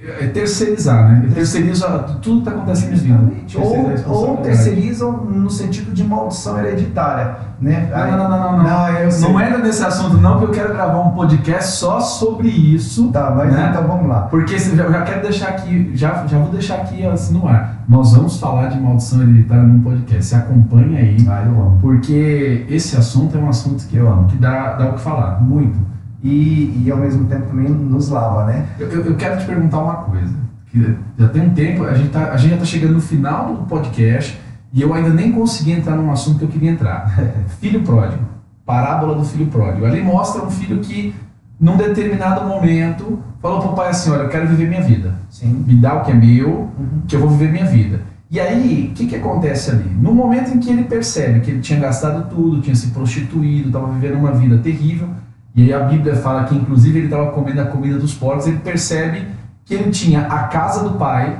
é 0.05 0.27
terceirizar, 0.27 1.09
né? 1.09 1.29
Terceiriza 1.33 1.87
tudo 2.21 2.41
que 2.41 2.49
está 2.49 2.51
acontecendo 2.51 2.93
em 2.93 2.97
vida. 2.97 3.19
Ou, 3.55 4.29
ou 4.31 4.37
terceirizam 4.37 5.11
no 5.23 5.49
sentido 5.49 5.93
de 5.93 6.03
maldição 6.03 6.59
hereditária, 6.59 7.37
né? 7.61 7.89
Não, 7.89 8.17
não, 8.17 8.29
não, 8.29 8.57
não. 8.57 8.63
Não, 8.63 9.19
não, 9.21 9.39
era 9.39 9.57
nesse 9.59 9.83
assunto 9.83 10.17
não, 10.17 10.39
que 10.39 10.43
eu 10.43 10.51
quero 10.51 10.73
gravar 10.73 10.99
um 10.99 11.11
podcast 11.11 11.77
só 11.77 12.01
sobre 12.01 12.49
isso. 12.49 13.09
Tá, 13.13 13.31
mas 13.31 13.53
né? 13.53 13.69
então 13.71 13.87
vamos 13.87 14.09
lá. 14.09 14.23
Porque 14.23 14.57
já, 14.57 14.91
já 14.91 15.01
quero 15.03 15.21
deixar 15.21 15.49
aqui, 15.49 15.91
já, 15.95 16.27
já 16.27 16.37
vou 16.37 16.51
deixar 16.51 16.75
aqui 16.75 17.05
assim 17.05 17.33
no 17.35 17.47
ar. 17.47 17.83
Nós 17.87 18.13
vamos 18.13 18.37
falar 18.37 18.67
de 18.67 18.79
maldição 18.79 19.21
hereditária 19.21 19.63
num 19.63 19.81
podcast. 19.81 20.25
Você 20.25 20.35
acompanha 20.35 20.99
aí. 20.99 21.17
Ah, 21.29 21.43
eu 21.45 21.51
amo. 21.51 21.77
Porque 21.79 22.65
esse 22.69 22.97
assunto 22.97 23.37
é 23.37 23.39
um 23.39 23.47
assunto 23.47 23.87
que 23.87 23.95
eu 23.95 24.09
amo, 24.09 24.27
que 24.27 24.35
dá, 24.35 24.73
dá 24.73 24.89
o 24.89 24.93
que 24.93 25.01
falar. 25.01 25.41
Muito 25.41 25.92
e, 26.23 26.83
e 26.85 26.91
ao 26.91 26.97
mesmo 26.97 27.25
tempo 27.25 27.47
também 27.47 27.67
nos 27.67 28.07
lava, 28.07 28.45
né? 28.45 28.65
Eu, 28.79 28.87
eu, 28.89 29.05
eu 29.07 29.15
quero 29.15 29.37
te 29.39 29.45
perguntar 29.45 29.79
uma 29.79 29.95
coisa. 29.95 30.33
Que 30.71 30.95
já 31.19 31.27
tem 31.27 31.41
um 31.43 31.49
tempo, 31.53 31.83
a 31.83 31.93
gente, 31.93 32.09
tá, 32.09 32.31
a 32.31 32.37
gente 32.37 32.51
já 32.51 32.55
está 32.55 32.65
chegando 32.65 32.93
no 32.93 33.01
final 33.01 33.53
do 33.53 33.65
podcast 33.65 34.39
e 34.71 34.81
eu 34.81 34.93
ainda 34.93 35.09
nem 35.09 35.31
consegui 35.33 35.73
entrar 35.73 35.95
num 35.95 36.11
assunto 36.11 36.39
que 36.39 36.45
eu 36.45 36.47
queria 36.47 36.71
entrar. 36.71 37.13
filho 37.59 37.83
pródigo. 37.83 38.23
Parábola 38.65 39.15
do 39.15 39.25
filho 39.25 39.47
pródigo. 39.47 39.85
Ali 39.85 40.01
mostra 40.01 40.41
um 40.43 40.49
filho 40.49 40.79
que, 40.79 41.13
num 41.59 41.75
determinado 41.75 42.47
momento, 42.47 43.19
falou 43.41 43.59
para 43.59 43.71
o 43.71 43.75
pai 43.75 43.89
assim: 43.89 44.09
Olha, 44.09 44.21
eu 44.21 44.29
quero 44.29 44.47
viver 44.47 44.69
minha 44.69 44.81
vida. 44.81 45.13
Sim. 45.29 45.63
Me 45.67 45.75
dá 45.75 45.95
o 45.95 46.05
que 46.05 46.11
é 46.11 46.15
meu, 46.15 46.49
uhum. 46.49 47.01
que 47.05 47.17
eu 47.17 47.19
vou 47.19 47.29
viver 47.29 47.51
minha 47.51 47.65
vida. 47.65 48.01
E 48.31 48.39
aí, 48.39 48.89
o 48.91 48.95
que, 48.95 49.05
que 49.05 49.15
acontece 49.17 49.69
ali? 49.69 49.95
No 49.99 50.11
momento 50.11 50.55
em 50.55 50.59
que 50.59 50.71
ele 50.71 50.85
percebe 50.85 51.41
que 51.41 51.51
ele 51.51 51.59
tinha 51.59 51.79
gastado 51.79 52.29
tudo, 52.33 52.61
tinha 52.61 52.75
se 52.75 52.87
prostituído, 52.87 53.67
estava 53.67 53.91
vivendo 53.91 54.17
uma 54.17 54.31
vida 54.31 54.57
terrível, 54.57 55.09
e 55.55 55.61
aí 55.63 55.73
a 55.73 55.79
Bíblia 55.79 56.15
fala 56.15 56.45
que 56.45 56.55
inclusive 56.55 56.97
ele 56.97 57.05
estava 57.05 57.31
comendo 57.31 57.61
a 57.61 57.65
comida 57.65 57.99
dos 57.99 58.13
porcos, 58.13 58.47
ele 58.47 58.57
percebe 58.57 59.27
que 59.65 59.75
ele 59.75 59.91
tinha 59.91 60.21
a 60.21 60.43
casa 60.47 60.83
do 60.83 60.97
pai, 60.97 61.37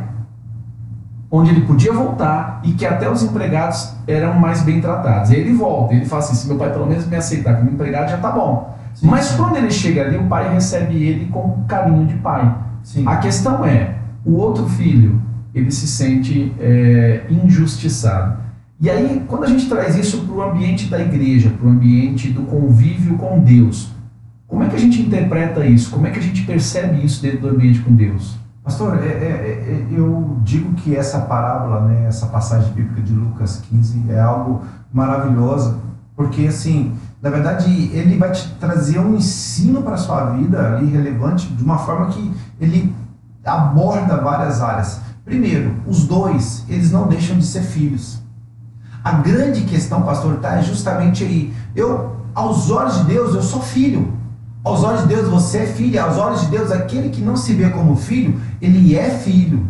onde 1.32 1.49
ele 1.49 1.62
podia 1.62 1.91
voltar 1.91 2.62
e 2.63 2.73
que 2.73 2.86
até 2.86 3.10
os 3.10 3.23
empregados 3.23 3.95
eram 4.08 4.36
mais 4.36 4.62
bem 4.62 4.80
tratados. 4.80 5.32
E 5.32 5.36
aí 5.36 5.41
ele 5.41 5.54
volta, 5.54 5.95
ele 5.95 6.06
fala 6.06 6.21
assim, 6.21 6.36
se 6.36 6.47
meu 6.47 6.58
pai 6.58 6.71
pelo 6.71 6.86
menos 6.86 7.08
me 7.08 7.15
aceitar 7.15 7.58
como 7.58 7.71
empregado 7.71 8.12
já 8.12 8.17
tá 8.17 8.32
bom. 8.32 8.78
Sim, 8.93 9.08
Mas 9.08 9.32
quando 9.32 9.56
ele 9.56 9.71
chega 9.71 10.04
ali, 10.04 10.17
o 10.17 10.26
pai 10.26 10.54
recebe 10.54 10.95
ele 10.95 11.26
com 11.32 11.63
carinho 11.67 12.06
de 12.06 12.13
pai. 12.15 12.56
Sim. 12.84 13.08
A 13.08 13.17
questão 13.17 13.65
é, 13.65 13.95
o 14.23 14.36
outro 14.36 14.67
filho, 14.67 15.19
ele 15.56 15.71
se 15.71 15.88
sente 15.88 16.54
é, 16.60 17.23
injustiçado. 17.30 18.38
E 18.80 18.89
aí, 18.89 19.23
quando 19.28 19.45
a 19.45 19.47
gente 19.47 19.67
traz 19.67 19.95
isso 19.95 20.26
para 20.26 20.36
o 20.36 20.41
ambiente 20.43 20.88
da 20.88 20.99
igreja, 20.99 21.49
para 21.49 21.67
o 21.67 21.71
ambiente 21.71 22.30
do 22.30 22.43
convívio 22.43 23.17
com 23.17 23.39
Deus, 23.39 23.92
como 24.53 24.63
é 24.63 24.69
que 24.69 24.75
a 24.75 24.79
gente 24.79 25.01
interpreta 25.01 25.65
isso? 25.65 25.89
Como 25.89 26.05
é 26.05 26.11
que 26.11 26.19
a 26.19 26.21
gente 26.21 26.43
percebe 26.43 27.03
isso 27.03 27.23
dentro 27.23 27.39
do 27.39 27.47
ambiente 27.49 27.79
com 27.79 27.91
Deus? 27.95 28.35
Pastor, 28.63 28.99
é, 29.01 29.07
é, 29.07 29.07
é, 29.09 29.87
eu 29.91 30.37
digo 30.43 30.75
que 30.75 30.95
essa 30.95 31.21
parábola, 31.21 31.81
né, 31.81 32.05
essa 32.07 32.27
passagem 32.27 32.71
bíblica 32.71 33.01
de 33.01 33.13
Lucas 33.13 33.63
15 33.67 34.11
é 34.11 34.19
algo 34.19 34.61
maravilhosa, 34.93 35.79
porque 36.15 36.45
assim, 36.45 36.93
na 37.19 37.31
verdade, 37.31 37.67
ele 37.93 38.15
vai 38.15 38.31
te 38.31 38.47
trazer 38.59 38.99
um 38.99 39.15
ensino 39.15 39.81
para 39.81 39.95
a 39.95 39.97
sua 39.97 40.25
vida 40.25 40.75
ali 40.75 40.85
relevante 40.85 41.47
de 41.47 41.63
uma 41.63 41.79
forma 41.79 42.09
que 42.09 42.31
ele 42.61 42.95
aborda 43.43 44.17
várias 44.17 44.61
áreas. 44.61 45.01
Primeiro, 45.25 45.77
os 45.87 46.05
dois, 46.05 46.63
eles 46.69 46.91
não 46.91 47.07
deixam 47.07 47.39
de 47.39 47.45
ser 47.47 47.63
filhos. 47.63 48.21
A 49.03 49.13
grande 49.13 49.61
questão, 49.61 50.03
pastor, 50.03 50.35
está 50.35 50.61
justamente 50.61 51.23
aí. 51.23 51.51
Eu, 51.75 52.17
aos 52.35 52.69
olhos 52.69 52.99
de 52.99 53.05
Deus, 53.05 53.33
eu 53.33 53.41
sou 53.41 53.59
filho. 53.59 54.21
Aos 54.63 54.82
olhos 54.82 55.02
de 55.02 55.08
Deus 55.08 55.28
você 55.28 55.60
é 55.60 55.65
filho, 55.65 56.02
aos 56.02 56.17
olhos 56.17 56.41
de 56.41 56.47
Deus 56.47 56.71
aquele 56.71 57.10
que 57.10 57.21
não 57.21 57.36
se 57.36 57.54
vê 57.54 57.69
como 57.69 57.97
filho, 57.97 58.39
ele 58.62 58.95
é 58.95 59.10
filho. 59.10 59.67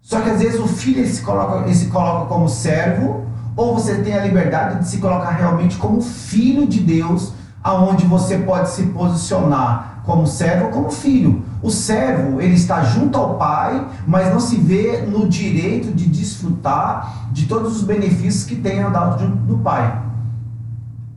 Só 0.00 0.20
que 0.20 0.30
às 0.30 0.40
vezes 0.40 0.60
o 0.60 0.68
filho 0.68 1.00
ele 1.00 1.08
se 1.08 1.22
coloca, 1.22 1.64
ele 1.64 1.74
se 1.74 1.86
coloca 1.86 2.26
como 2.26 2.48
servo, 2.48 3.26
ou 3.56 3.74
você 3.74 3.96
tem 3.96 4.14
a 4.14 4.24
liberdade 4.24 4.78
de 4.78 4.88
se 4.88 4.98
colocar 4.98 5.30
realmente 5.30 5.76
como 5.76 6.00
filho 6.00 6.68
de 6.68 6.78
Deus, 6.78 7.32
aonde 7.64 8.06
você 8.06 8.38
pode 8.38 8.70
se 8.70 8.84
posicionar 8.84 10.02
como 10.04 10.24
servo 10.24 10.66
ou 10.66 10.70
como 10.70 10.90
filho. 10.90 11.42
O 11.60 11.68
servo, 11.70 12.40
ele 12.40 12.54
está 12.54 12.84
junto 12.84 13.18
ao 13.18 13.34
pai, 13.34 13.86
mas 14.06 14.32
não 14.32 14.38
se 14.38 14.56
vê 14.56 15.02
no 15.02 15.28
direito 15.28 15.92
de 15.92 16.06
desfrutar 16.08 17.28
de 17.32 17.46
todos 17.46 17.76
os 17.76 17.82
benefícios 17.82 18.44
que 18.44 18.54
tem 18.54 18.80
andado 18.80 19.20
junto 19.20 19.36
do 19.38 19.58
pai. 19.58 20.09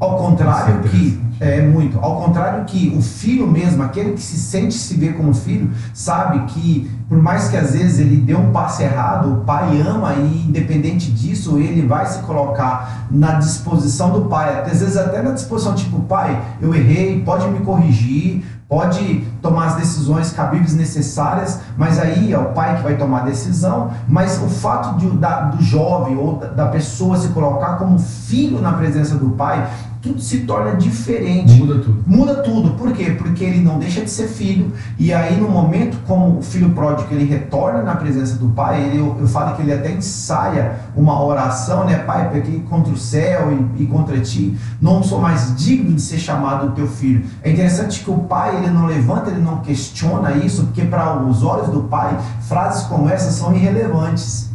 Ao 0.04 0.18
contrário 0.18 0.82
que 0.82 1.18
é 1.39 1.62
muito. 1.62 1.98
Ao 1.98 2.18
contrário 2.18 2.66
que 2.66 2.94
o 2.98 3.02
filho 3.02 3.48
mesmo, 3.48 3.82
aquele 3.84 4.12
que 4.12 4.22
se 4.22 4.38
sente 4.38 4.74
se 4.74 4.96
ver 4.96 5.16
como 5.16 5.34
filho, 5.34 5.72
sabe 5.94 6.39
que 6.48 6.92
por 7.08 7.22
mais 7.22 7.48
que 7.48 7.56
às 7.56 7.72
vezes 7.72 8.00
ele 8.00 8.18
dê 8.18 8.36
um 8.36 8.52
passo 8.52 8.82
errado, 8.82 9.32
o 9.32 9.38
pai 9.46 9.80
ama 9.80 10.13
e 10.13 10.46
independente 10.50 11.10
disso, 11.10 11.58
ele 11.58 11.88
vai 11.88 12.06
se 12.06 12.20
colocar 12.20 13.08
na 13.10 13.34
disposição 13.36 14.12
do 14.12 14.22
pai, 14.24 14.62
às 14.70 14.82
vezes 14.82 14.98
até 14.98 15.22
na 15.22 15.32
disposição 15.32 15.74
tipo, 15.74 16.02
pai, 16.02 16.38
eu 16.62 16.76
errei, 16.76 17.22
pode 17.22 17.48
me 17.48 17.60
corrigir, 17.60 18.44
pode 18.68 19.24
tomar 19.42 19.68
as 19.68 19.76
decisões 19.76 20.32
cabíveis 20.32 20.74
necessárias, 20.74 21.60
mas 21.78 22.00
aí 22.00 22.34
é 22.34 22.38
o 22.38 22.46
pai 22.46 22.78
que 22.78 22.84
vai 22.84 22.98
tomar 22.98 23.22
a 23.22 23.26
decisão, 23.26 23.92
mas 24.08 24.42
o 24.42 24.48
fato 24.48 24.98
de, 24.98 25.10
da, 25.12 25.42
do 25.42 25.62
jovem 25.62 26.18
ou 26.18 26.38
da, 26.38 26.48
da 26.48 26.68
pessoa 26.68 27.16
se 27.18 27.28
colocar 27.30 27.76
como 27.78 28.00
filho 28.00 28.60
na 28.60 28.74
presença 28.74 29.16
do 29.16 29.30
pai 29.32 29.70
tudo 30.04 30.22
se 30.22 30.42
torna 30.42 30.76
diferente. 30.76 31.54
Muda 31.54 31.76
tudo. 31.76 32.04
Muda 32.06 32.36
tudo. 32.44 32.72
Por 32.72 32.92
quê? 32.92 33.16
Porque 33.18 33.42
ele 33.42 33.62
não 33.62 33.80
deixa 33.80 34.02
de 34.02 34.10
ser 34.10 34.28
filho. 34.28 34.74
E 35.00 35.13
aí, 35.13 35.39
no 35.39 35.48
momento 35.50 35.98
como 36.06 36.39
o 36.39 36.42
filho 36.44 36.72
pródigo 36.72 37.08
ele 37.13 37.24
retorna 37.24 37.82
na 37.82 37.96
presença 37.96 38.36
do 38.36 38.50
pai, 38.50 38.84
ele, 38.84 39.00
eu, 39.00 39.16
eu 39.18 39.28
falo 39.28 39.56
que 39.56 39.62
ele 39.62 39.72
até 39.72 39.92
ensaia 39.94 40.78
uma 40.94 41.24
oração, 41.24 41.86
né? 41.86 42.00
Pai, 42.00 42.30
pequei 42.32 42.60
contra 42.70 42.92
o 42.92 42.98
céu 42.98 43.50
e, 43.78 43.84
e, 43.84 43.86
contra 43.86 44.20
ti. 44.20 44.58
Não 44.82 45.02
sou 45.02 45.22
mais 45.22 45.56
digno 45.56 45.94
de 45.94 46.02
ser 46.02 46.18
chamado 46.18 46.76
teu 46.76 46.88
filho. 46.88 47.26
É 47.42 47.50
interessante 47.50 48.04
que 48.04 48.12
o 48.12 48.18
pai 48.18 48.58
ele 48.58 48.72
não 48.72 48.86
levanta, 48.86 49.30
ele 49.30 49.42
não 49.42 49.60
questiona 49.60 50.34
isso, 50.34 50.66
porque 50.66 50.82
para 50.82 51.24
os 51.24 51.44
olhos 51.44 51.70
do 51.70 51.84
pai, 51.84 52.20
frases 52.42 52.84
como 52.88 53.08
essa 53.08 53.32
são 53.32 53.56
irrelevantes. 53.56 54.53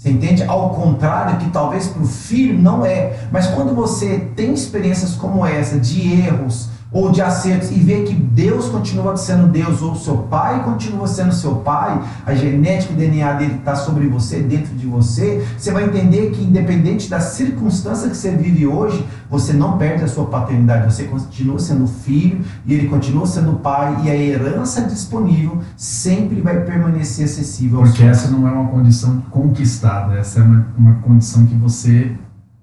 Você 0.00 0.08
entende? 0.08 0.42
Ao 0.44 0.70
contrário, 0.70 1.36
que 1.36 1.50
talvez 1.50 1.88
para 1.88 2.02
o 2.02 2.06
filho 2.06 2.58
não 2.58 2.86
é. 2.86 3.18
Mas 3.30 3.48
quando 3.48 3.74
você 3.74 4.30
tem 4.34 4.54
experiências 4.54 5.14
como 5.14 5.44
essa, 5.44 5.78
de 5.78 6.22
erros, 6.22 6.70
ou 6.92 7.10
de 7.10 7.22
acertos 7.22 7.70
e 7.70 7.74
ver 7.74 8.04
que 8.04 8.14
Deus 8.14 8.68
continua 8.68 9.16
sendo 9.16 9.46
Deus 9.46 9.80
ou 9.82 9.94
seu 9.94 10.18
pai 10.18 10.62
continua 10.64 11.06
sendo 11.06 11.32
seu 11.32 11.56
pai, 11.56 12.02
a 12.26 12.34
genética, 12.34 12.92
o 12.92 12.96
DNA 12.96 13.32
dele 13.34 13.54
está 13.56 13.76
sobre 13.76 14.06
você, 14.08 14.40
dentro 14.40 14.74
de 14.74 14.86
você, 14.86 15.44
você 15.56 15.70
vai 15.70 15.84
entender 15.84 16.30
que 16.30 16.42
independente 16.42 17.08
da 17.08 17.20
circunstância 17.20 18.08
que 18.08 18.16
você 18.16 18.30
vive 18.32 18.66
hoje, 18.66 19.06
você 19.28 19.52
não 19.52 19.78
perde 19.78 20.04
a 20.04 20.08
sua 20.08 20.26
paternidade, 20.26 20.92
você 20.92 21.04
continua 21.04 21.58
sendo 21.58 21.86
filho 21.86 22.44
e 22.66 22.74
ele 22.74 22.88
continua 22.88 23.26
sendo 23.26 23.54
pai 23.60 23.96
e 24.04 24.10
a 24.10 24.16
herança 24.16 24.82
disponível 24.82 25.58
sempre 25.76 26.40
vai 26.40 26.60
permanecer 26.64 27.24
acessível. 27.24 27.82
Porque 27.82 28.02
essa 28.02 28.28
não 28.30 28.46
é 28.48 28.50
uma 28.50 28.68
condição 28.68 29.22
conquistada, 29.30 30.18
essa 30.18 30.40
é 30.40 30.42
uma, 30.42 30.66
uma 30.76 30.94
condição 30.96 31.46
que 31.46 31.54
você 31.54 32.12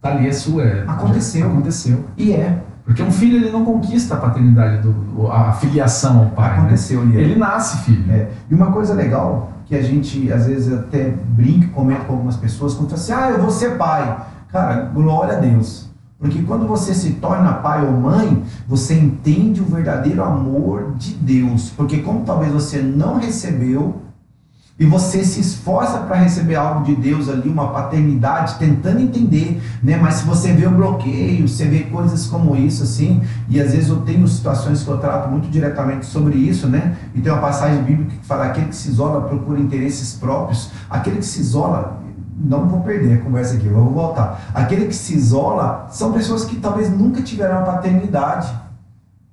tá 0.01 0.09
ali, 0.09 0.27
é 0.27 0.31
sua. 0.31 0.63
É, 0.63 0.83
aconteceu. 0.87 1.47
Aconteceu. 1.47 2.05
E 2.17 2.33
é. 2.33 2.63
Porque 2.87 3.03
um 3.03 3.11
filho 3.11 3.35
ele 3.35 3.51
não 3.51 3.65
conquista 3.65 4.15
a 4.15 4.17
paternidade, 4.17 4.81
do, 4.81 5.29
a 5.29 5.51
filiação 5.51 6.19
ao 6.19 6.25
pai. 6.27 6.51
né? 6.51 6.57
Aconteceu, 6.59 7.05
né? 7.05 7.19
Ele 7.19 7.35
nasce 7.35 7.79
filho. 7.79 8.09
É, 8.09 8.29
e 8.49 8.55
uma 8.55 8.71
coisa 8.71 8.93
legal 8.93 9.51
que 9.65 9.75
a 9.75 9.83
gente 9.83 10.31
às 10.31 10.47
vezes 10.47 10.73
até 10.73 11.13
brinca 11.35 11.67
comenta 11.67 12.05
com 12.05 12.13
algumas 12.13 12.37
pessoas 12.37 12.73
quando 12.73 12.91
fala 12.91 13.01
assim, 13.01 13.11
ah, 13.11 13.29
eu 13.31 13.41
vou 13.41 13.51
ser 13.51 13.77
pai. 13.77 14.25
Cara, 14.47 14.85
glória 14.85 15.35
a 15.35 15.39
Deus. 15.41 15.89
Porque 16.17 16.41
quando 16.43 16.65
você 16.65 16.95
se 16.95 17.11
torna 17.15 17.55
pai 17.55 17.85
ou 17.85 17.91
mãe, 17.91 18.41
você 18.65 18.93
entende 18.93 19.61
o 19.61 19.65
verdadeiro 19.65 20.23
amor 20.23 20.93
de 20.95 21.13
Deus. 21.13 21.69
Porque 21.75 21.97
como 21.97 22.21
talvez 22.21 22.53
você 22.53 22.81
não 22.81 23.17
recebeu, 23.17 24.01
e 24.79 24.85
você 24.85 25.23
se 25.23 25.39
esforça 25.39 25.99
para 26.01 26.17
receber 26.17 26.55
algo 26.55 26.83
de 26.83 26.95
Deus 26.95 27.29
ali, 27.29 27.49
uma 27.49 27.69
paternidade, 27.69 28.59
tentando 28.59 28.99
entender, 28.99 29.59
né? 29.81 29.97
Mas 29.97 30.15
se 30.15 30.25
você 30.25 30.53
vê 30.53 30.67
o 30.67 30.71
bloqueio, 30.71 31.47
você 31.47 31.65
vê 31.65 31.79
coisas 31.79 32.27
como 32.27 32.55
isso, 32.55 32.83
assim, 32.83 33.21
e 33.49 33.59
às 33.59 33.71
vezes 33.71 33.89
eu 33.89 34.01
tenho 34.01 34.27
situações 34.27 34.83
que 34.83 34.89
eu 34.89 34.97
trato 34.99 35.29
muito 35.29 35.49
diretamente 35.49 36.05
sobre 36.05 36.37
isso, 36.37 36.67
né? 36.67 36.95
E 37.15 37.21
tem 37.21 37.31
uma 37.31 37.41
passagem 37.41 37.81
bíblica 37.81 38.11
que 38.21 38.25
fala: 38.25 38.45
aquele 38.45 38.67
que 38.67 38.75
se 38.75 38.89
isola 38.89 39.21
procura 39.21 39.59
interesses 39.59 40.13
próprios, 40.13 40.69
aquele 40.89 41.17
que 41.17 41.25
se 41.25 41.41
isola. 41.41 42.05
Não 42.39 42.67
vou 42.67 42.81
perder 42.81 43.15
a 43.15 43.21
conversa 43.21 43.55
aqui, 43.55 43.67
vou 43.67 43.89
voltar. 43.89 44.51
Aquele 44.53 44.85
que 44.85 44.95
se 44.95 45.15
isola 45.15 45.87
são 45.89 46.13
pessoas 46.13 46.45
que 46.45 46.57
talvez 46.57 46.87
nunca 46.87 47.19
tiveram 47.23 47.57
a 47.57 47.61
paternidade 47.63 48.53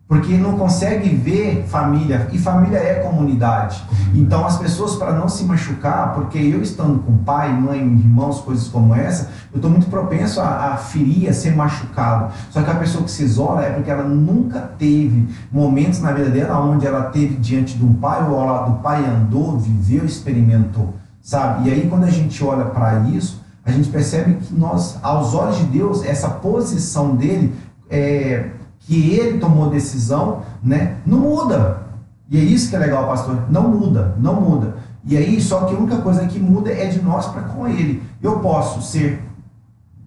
porque 0.07 0.37
não 0.37 0.59
consegue 0.59 1.09
ver 1.09 1.65
família 1.67 2.29
e 2.31 2.39
família 2.39 2.77
é 2.77 2.95
comunidade. 2.97 3.83
Então 4.15 4.45
as 4.45 4.59
pessoas 4.59 4.97
para 4.97 5.13
não 5.13 5.29
se 5.29 5.45
machucar, 5.45 6.13
porque 6.13 6.39
eu 6.39 6.61
estando 6.61 6.99
com 7.01 7.17
pai, 7.19 7.53
mãe, 7.53 7.79
irmãos, 7.81 8.41
coisas 8.41 8.69
como 8.69 8.95
essa, 8.95 9.31
eu 9.51 9.57
estou 9.57 9.71
muito 9.71 9.87
propenso 9.87 10.41
a, 10.41 10.75
a 10.75 10.77
ferir, 10.77 11.29
a 11.29 11.33
ser 11.33 11.57
machucado. 11.57 12.33
Só 12.51 12.63
que 12.63 12.71
a 12.71 12.75
pessoa 12.75 13.03
que 13.03 13.11
se 13.11 13.25
isola 13.25 13.65
é 13.65 13.71
porque 13.71 13.91
ela 13.91 14.05
nunca 14.05 14.61
teve 14.79 15.27
momentos 15.51 16.01
na 16.01 16.13
vida 16.13 16.29
dela 16.29 16.61
onde 16.61 16.87
ela 16.87 17.05
teve 17.05 17.37
diante 17.37 17.79
de 17.79 17.85
um 17.85 17.95
pai 17.95 18.29
ou 18.29 18.39
ao 18.39 18.47
lado 18.47 18.73
do 18.73 18.79
pai 18.81 19.03
andou, 19.05 19.59
viveu, 19.59 20.05
experimentou, 20.05 20.95
sabe? 21.23 21.69
E 21.69 21.73
aí 21.73 21.89
quando 21.89 22.05
a 22.05 22.11
gente 22.11 22.45
olha 22.45 22.67
para 22.67 23.01
isso, 23.09 23.43
a 23.65 23.73
gente 23.73 23.89
percebe 23.89 24.35
que 24.35 24.55
nós, 24.55 24.99
aos 25.03 25.33
olhos 25.33 25.57
de 25.57 25.65
Deus, 25.65 26.05
essa 26.05 26.29
posição 26.29 27.17
dele 27.17 27.55
é 27.89 28.51
que 28.87 29.11
ele 29.11 29.39
tomou 29.39 29.71
decisão, 29.71 30.43
né, 30.63 30.97
não 31.05 31.19
muda. 31.19 31.83
E 32.31 32.39
é 32.39 32.41
isso 32.41 32.71
que 32.71 32.77
é 32.77 32.79
legal, 32.79 33.07
pastor. 33.07 33.45
Não 33.51 33.69
muda, 33.69 34.15
não 34.19 34.41
muda. 34.41 34.77
E 35.07 35.17
aí, 35.17 35.41
só 35.41 35.65
que 35.65 35.75
a 35.75 35.79
única 35.79 35.99
coisa 35.99 36.27
que 36.27 36.39
muda 36.39 36.71
é 36.71 36.87
de 36.87 37.03
nós 37.03 37.27
para 37.27 37.43
com 37.43 37.67
ele. 37.69 38.03
Eu 38.23 38.39
posso 38.41 38.81
ser, 38.81 39.23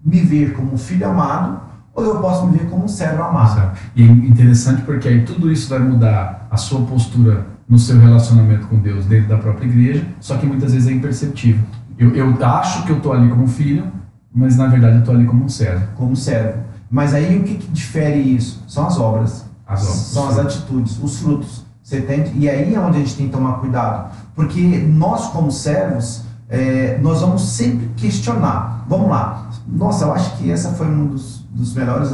me 0.04 0.20
ver 0.20 0.54
como 0.54 0.74
um 0.74 0.78
filho 0.78 1.08
amado, 1.08 1.60
ou 1.94 2.04
eu 2.04 2.20
posso 2.20 2.46
me 2.46 2.58
ver 2.58 2.68
como 2.68 2.84
um 2.84 2.88
servo 2.88 3.22
amado. 3.22 3.76
E 3.94 4.02
é 4.02 4.06
interessante 4.06 4.82
porque 4.82 5.08
aí 5.08 5.24
tudo 5.24 5.50
isso 5.50 5.68
vai 5.68 5.78
mudar 5.78 6.46
a 6.50 6.56
sua 6.56 6.80
postura 6.82 7.46
no 7.68 7.78
seu 7.78 7.98
relacionamento 7.98 8.66
com 8.66 8.78
Deus 8.78 9.04
dentro 9.06 9.28
da 9.28 9.36
própria 9.36 9.66
igreja, 9.66 10.06
só 10.20 10.36
que 10.36 10.46
muitas 10.46 10.72
vezes 10.72 10.88
é 10.88 10.92
imperceptível. 10.92 11.62
Eu, 11.98 12.14
eu 12.14 12.46
acho 12.46 12.84
que 12.84 12.90
eu 12.90 12.96
estou 12.96 13.12
ali 13.12 13.28
como 13.28 13.46
filho, 13.46 13.84
mas 14.32 14.56
na 14.56 14.66
verdade 14.68 14.94
eu 14.94 15.00
estou 15.00 15.14
ali 15.14 15.26
como 15.26 15.44
um 15.44 15.48
servo. 15.48 15.86
Como 15.96 16.16
servo. 16.16 16.60
Mas 16.90 17.14
aí 17.14 17.38
o 17.38 17.44
que, 17.44 17.56
que 17.56 17.68
difere 17.68 18.18
isso? 18.18 18.62
São 18.66 18.86
as 18.86 18.98
obras. 18.98 19.44
As 19.66 19.82
obras. 19.82 19.96
São 19.96 20.28
as 20.28 20.38
atitudes, 20.38 20.98
os 21.02 21.18
frutos. 21.18 21.64
Você 21.82 21.98
entende? 21.98 22.32
E 22.34 22.48
aí 22.48 22.74
é 22.74 22.80
onde 22.80 22.96
a 22.96 23.00
gente 23.00 23.16
tem 23.16 23.26
que 23.26 23.32
tomar 23.32 23.54
cuidado. 23.54 24.10
Porque 24.34 24.60
nós, 24.60 25.28
como 25.28 25.50
servos, 25.50 26.22
é, 26.48 26.98
nós 27.02 27.20
vamos 27.20 27.42
sempre 27.42 27.88
questionar. 27.96 28.84
Vamos 28.88 29.08
lá. 29.08 29.50
Nossa, 29.66 30.04
eu 30.04 30.12
acho 30.12 30.36
que 30.36 30.50
essa 30.50 30.70
foi 30.70 30.86
um 30.86 31.06
dos, 31.06 31.40
dos 31.50 31.74
melhores 31.74 32.10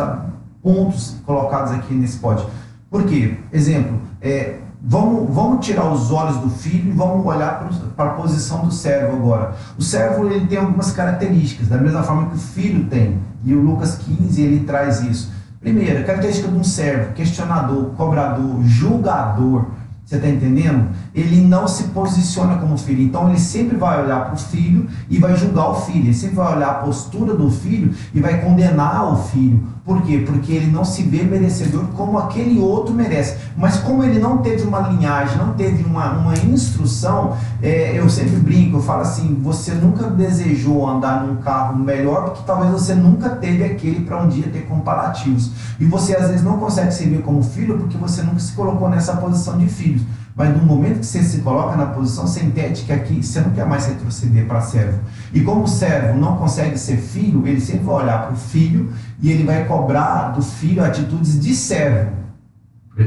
pontos 0.63 1.17
colocados 1.25 1.73
aqui 1.73 1.95
nesse 1.95 2.19
pod. 2.19 2.45
Por 2.91 3.05
quê? 3.05 3.37
Exemplo, 3.53 4.01
é, 4.21 4.59
vamos, 4.83 5.33
vamos 5.35 5.65
tirar 5.65 5.91
os 5.93 6.11
olhos 6.11 6.37
do 6.39 6.51
filho 6.51 6.91
e 6.91 6.93
vamos 6.93 7.25
olhar 7.25 7.69
para 7.97 8.11
a 8.11 8.15
posição 8.15 8.65
do 8.65 8.73
servo 8.73 9.17
agora. 9.17 9.55
O 9.79 9.83
servo 9.83 10.27
ele 10.27 10.47
tem 10.47 10.59
algumas 10.59 10.93
características, 10.93 11.69
da 11.69 11.79
mesma 11.79 12.03
forma 12.03 12.31
que 12.31 12.37
o 12.37 12.39
filho 12.39 12.87
tem. 12.87 13.19
E 13.45 13.55
o 13.55 13.61
Lucas 13.61 13.97
15 13.97 14.41
ele 14.43 14.65
traz 14.65 15.03
isso. 15.03 15.33
Primeiro, 15.61 16.05
característica 16.05 16.49
de 16.49 16.55
um 16.55 16.65
servo, 16.65 17.13
questionador, 17.15 17.91
cobrador, 17.97 18.63
julgador. 18.65 19.67
Você 20.15 20.19
está 20.19 20.29
entendendo? 20.29 20.91
Ele 21.13 21.41
não 21.41 21.67
se 21.67 21.85
posiciona 21.85 22.57
como 22.59 22.79
filho. 22.79 23.03
Então 23.03 23.29
ele 23.29 23.39
sempre 23.39 23.77
vai 23.77 24.01
olhar 24.05 24.27
para 24.27 24.35
o 24.35 24.39
filho 24.39 24.87
e 25.11 25.19
vai 25.19 25.37
julgar 25.37 25.71
o 25.71 25.75
filho. 25.75 26.05
Ele 26.05 26.15
sempre 26.15 26.37
vai 26.37 26.57
olhar 26.57 26.71
a 26.71 26.75
postura 26.75 27.35
do 27.35 27.51
filho 27.51 27.93
e 28.15 28.21
vai 28.21 28.41
condenar 28.41 29.13
o 29.13 29.17
filho. 29.17 29.75
Por 29.85 30.01
quê? 30.01 30.23
Porque 30.25 30.51
ele 30.51 30.71
não 30.71 30.83
se 30.83 31.03
vê 31.03 31.25
merecedor 31.25 31.85
como 31.95 32.17
aquele 32.19 32.59
outro 32.59 32.95
merece. 32.95 33.37
Mas 33.55 33.77
como 33.77 34.03
ele 34.03 34.19
não 34.19 34.39
teve 34.39 34.63
uma 34.63 34.81
linhagem, 34.89 35.37
não 35.37 35.53
teve 35.53 35.85
uma, 35.85 36.13
uma 36.13 36.33
instrução, 36.33 37.37
é, 37.63 37.99
eu 37.99 38.09
sempre 38.09 38.37
brinco, 38.37 38.79
eu 38.79 38.83
falo 38.83 39.03
assim, 39.03 39.39
você 39.43 39.73
nunca 39.73 40.09
desejou 40.09 40.89
andar 40.89 41.27
num 41.27 41.37
carro 41.37 41.79
melhor 41.79 42.31
porque 42.31 42.43
talvez 42.47 42.71
você 42.71 42.95
nunca 42.95 43.29
teve 43.29 43.63
aquele 43.63 44.07
para 44.07 44.23
um 44.23 44.29
dia 44.29 44.49
ter 44.51 44.63
comparativos. 44.63 45.51
E 45.79 45.85
você 45.85 46.17
às 46.17 46.29
vezes 46.29 46.43
não 46.43 46.57
consegue 46.57 46.91
se 46.91 47.05
ver 47.05 47.21
como 47.21 47.43
filho 47.43 47.77
porque 47.77 47.99
você 47.99 48.23
nunca 48.23 48.39
se 48.39 48.53
colocou 48.53 48.89
nessa 48.89 49.17
posição 49.17 49.59
de 49.59 49.67
filho. 49.67 50.01
Mas 50.37 50.57
no 50.57 50.65
momento 50.65 50.99
que 50.99 51.07
você 51.07 51.23
se 51.23 51.39
coloca 51.43 51.77
na 51.77 51.87
posição, 51.87 52.27
você 52.27 52.41
entende 52.43 52.83
que 52.83 52.93
aqui 52.93 53.23
você 53.23 53.41
não 53.41 53.51
quer 53.51 53.65
mais 53.67 53.87
retroceder 53.87 54.47
para 54.47 54.61
servo. 54.61 54.99
E 55.33 55.41
como 55.43 55.63
o 55.63 55.69
servo 55.69 56.19
não 56.19 56.37
consegue 56.37 56.77
ser 56.77 56.97
filho, 56.97 57.47
ele 57.47 57.61
sempre 57.61 57.85
vai 57.85 58.03
olhar 58.03 58.23
para 58.25 58.33
o 58.33 58.37
filho 58.37 58.93
e 59.23 59.31
ele 59.31 59.45
vai 59.45 59.65
cobrar 59.65 60.33
do 60.33 60.43
filho 60.43 60.85
atitudes 60.85 61.39
de 61.39 61.55
servo. 61.55 62.11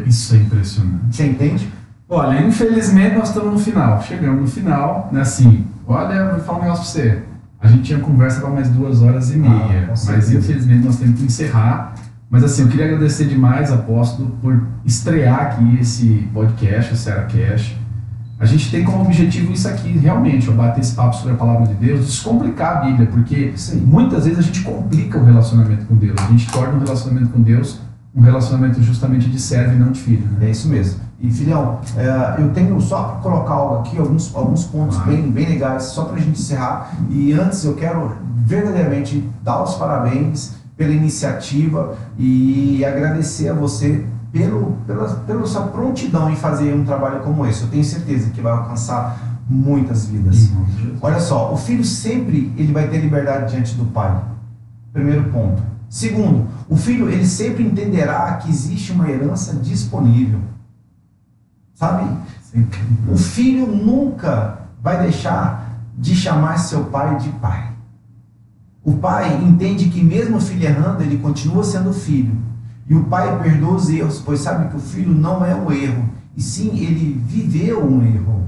Isso 0.06 0.36
é 0.36 0.38
impressionante. 0.38 1.16
Você 1.16 1.26
entende? 1.26 1.70
Olha, 2.10 2.42
infelizmente 2.42 3.18
nós 3.18 3.28
estamos 3.30 3.54
no 3.54 3.60
final. 3.60 4.02
Chegamos 4.02 4.42
no 4.42 4.48
final, 4.48 5.10
né? 5.12 5.22
Assim, 5.22 5.66
olha, 5.86 6.32
vou 6.32 6.40
falar 6.40 6.60
um 6.60 6.62
negócio 6.62 6.84
para 6.84 7.04
você. 7.04 7.24
A 7.60 7.68
gente 7.68 7.84
tinha 7.84 8.00
conversa 8.00 8.40
para 8.40 8.50
mais 8.52 8.70
duas 8.70 9.02
horas 9.02 9.32
e 9.32 9.38
meia, 9.38 9.90
Ah, 9.92 9.94
mas 10.06 10.32
infelizmente 10.32 10.86
nós 10.86 10.98
temos 10.98 11.20
que 11.20 11.26
encerrar. 11.26 11.94
Mas 12.30 12.44
assim, 12.44 12.64
eu 12.64 12.68
queria 12.68 12.86
agradecer 12.86 13.26
demais, 13.26 13.72
apóstolo, 13.72 14.38
por 14.42 14.62
estrear 14.86 15.40
aqui 15.40 15.78
esse 15.80 16.28
podcast, 16.34 16.94
o 16.94 16.98
SeraCast. 16.98 17.78
A 18.40 18.46
gente 18.46 18.70
tem 18.70 18.84
como 18.84 19.04
objetivo 19.04 19.52
isso 19.52 19.68
aqui, 19.68 19.98
realmente, 19.98 20.50
ó, 20.50 20.54
bater 20.54 20.82
esse 20.82 20.94
papo 20.94 21.16
sobre 21.16 21.34
a 21.34 21.38
palavra 21.38 21.68
de 21.68 21.74
Deus, 21.74 22.06
descomplicar 22.06 22.78
a 22.78 22.82
Bíblia, 22.82 23.08
porque 23.08 23.54
Sim. 23.56 23.80
muitas 23.80 24.26
vezes 24.26 24.40
a 24.40 24.42
gente 24.44 24.62
complica 24.62 25.18
o 25.18 25.26
relacionamento 25.26 25.86
com 25.86 25.96
Deus. 25.96 26.16
A 26.22 26.28
gente 26.28 26.52
torna 26.52 26.74
o 26.74 26.80
relacionamento 26.80 27.30
com 27.30 27.42
Deus 27.42 27.80
um 28.18 28.22
relacionamento 28.22 28.82
justamente 28.82 29.30
de 29.30 29.40
servo 29.40 29.76
e 29.76 29.78
não 29.78 29.92
de 29.92 30.02
filho. 30.02 30.28
Né? 30.32 30.48
É 30.48 30.50
isso 30.50 30.68
mesmo. 30.68 31.00
E 31.20 31.32
filhão, 31.32 31.80
é, 31.96 32.42
eu 32.42 32.50
tenho 32.50 32.80
só 32.82 33.04
para 33.04 33.22
colocar 33.22 33.54
algo 33.54 33.76
aqui, 33.80 33.98
alguns, 33.98 34.36
alguns 34.36 34.66
pontos 34.66 34.98
bem, 35.00 35.30
bem 35.30 35.48
legais, 35.48 35.84
só 35.84 36.06
para 36.06 36.18
a 36.18 36.20
gente 36.20 36.40
encerrar. 36.40 36.92
E 37.10 37.32
antes 37.34 37.64
eu 37.64 37.76
quero 37.76 38.14
verdadeiramente 38.44 39.24
dar 39.44 39.64
os 39.64 39.76
parabéns 39.76 40.57
pela 40.78 40.94
iniciativa 40.94 41.98
e 42.18 42.86
agradecer 42.86 43.50
a 43.50 43.54
você 43.54 44.06
pelo, 44.32 44.74
pela, 44.86 45.08
pela 45.16 45.46
sua 45.48 45.64
prontidão 45.64 46.30
em 46.30 46.36
fazer 46.36 46.74
um 46.74 46.86
trabalho 46.86 47.22
como 47.22 47.46
esse. 47.48 47.64
Eu 47.64 47.70
tenho 47.70 47.84
certeza 47.84 48.30
que 48.30 48.40
vai 48.40 48.54
alcançar 48.54 49.42
muitas 49.50 50.06
vidas. 50.06 50.52
Olha 51.02 51.20
só, 51.20 51.52
o 51.52 51.58
filho 51.58 51.84
sempre 51.84 52.54
ele 52.56 52.72
vai 52.72 52.88
ter 52.88 53.00
liberdade 53.00 53.52
diante 53.52 53.76
do 53.76 53.86
pai. 53.86 54.22
Primeiro 54.94 55.26
ponto. 55.32 55.64
Segundo, 55.90 56.48
o 56.70 56.76
filho 56.76 57.10
ele 57.10 57.26
sempre 57.26 57.64
entenderá 57.64 58.34
que 58.34 58.50
existe 58.50 58.92
uma 58.92 59.10
herança 59.10 59.56
disponível. 59.56 60.40
Sabe? 61.74 62.08
Sempre. 62.42 62.80
O 63.08 63.18
filho 63.18 63.68
nunca 63.68 64.60
vai 64.82 65.02
deixar 65.02 65.82
de 65.98 66.16
chamar 66.16 66.58
seu 66.58 66.86
pai 66.86 67.18
de 67.18 67.30
pai. 67.30 67.72
O 68.88 68.94
pai 68.94 69.38
entende 69.44 69.90
que 69.90 70.02
mesmo 70.02 70.38
o 70.38 70.40
filho 70.40 70.64
errando, 70.64 71.04
ele 71.04 71.18
continua 71.18 71.62
sendo 71.62 71.92
filho. 71.92 72.32
E 72.88 72.96
o 72.96 73.04
pai 73.04 73.38
perdoa 73.44 73.76
os 73.76 73.90
erros, 73.90 74.24
pois 74.26 74.40
sabe 74.40 74.70
que 74.70 74.78
o 74.78 74.80
filho 74.80 75.14
não 75.14 75.46
é 75.46 75.54
um 75.54 75.70
erro, 75.70 76.06
e 76.38 76.42
sim 76.42 76.70
ele 76.70 77.22
viveu 77.28 77.86
um 77.86 78.02
erro. 78.02 78.48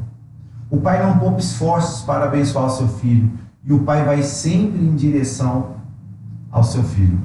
O 0.69 0.78
pai 0.78 1.06
não 1.06 1.19
poupa 1.19 1.41
esforços 1.41 2.04
para 2.04 2.23
abençoar 2.23 2.69
seu 2.69 2.88
filho, 2.88 3.30
e 3.65 3.73
o 3.73 3.80
pai 3.80 4.06
vai 4.06 4.23
sempre 4.23 4.82
em 4.82 4.95
direção 4.95 5.75
ao 6.49 6.63
seu 6.63 6.84
filho. 6.84 7.19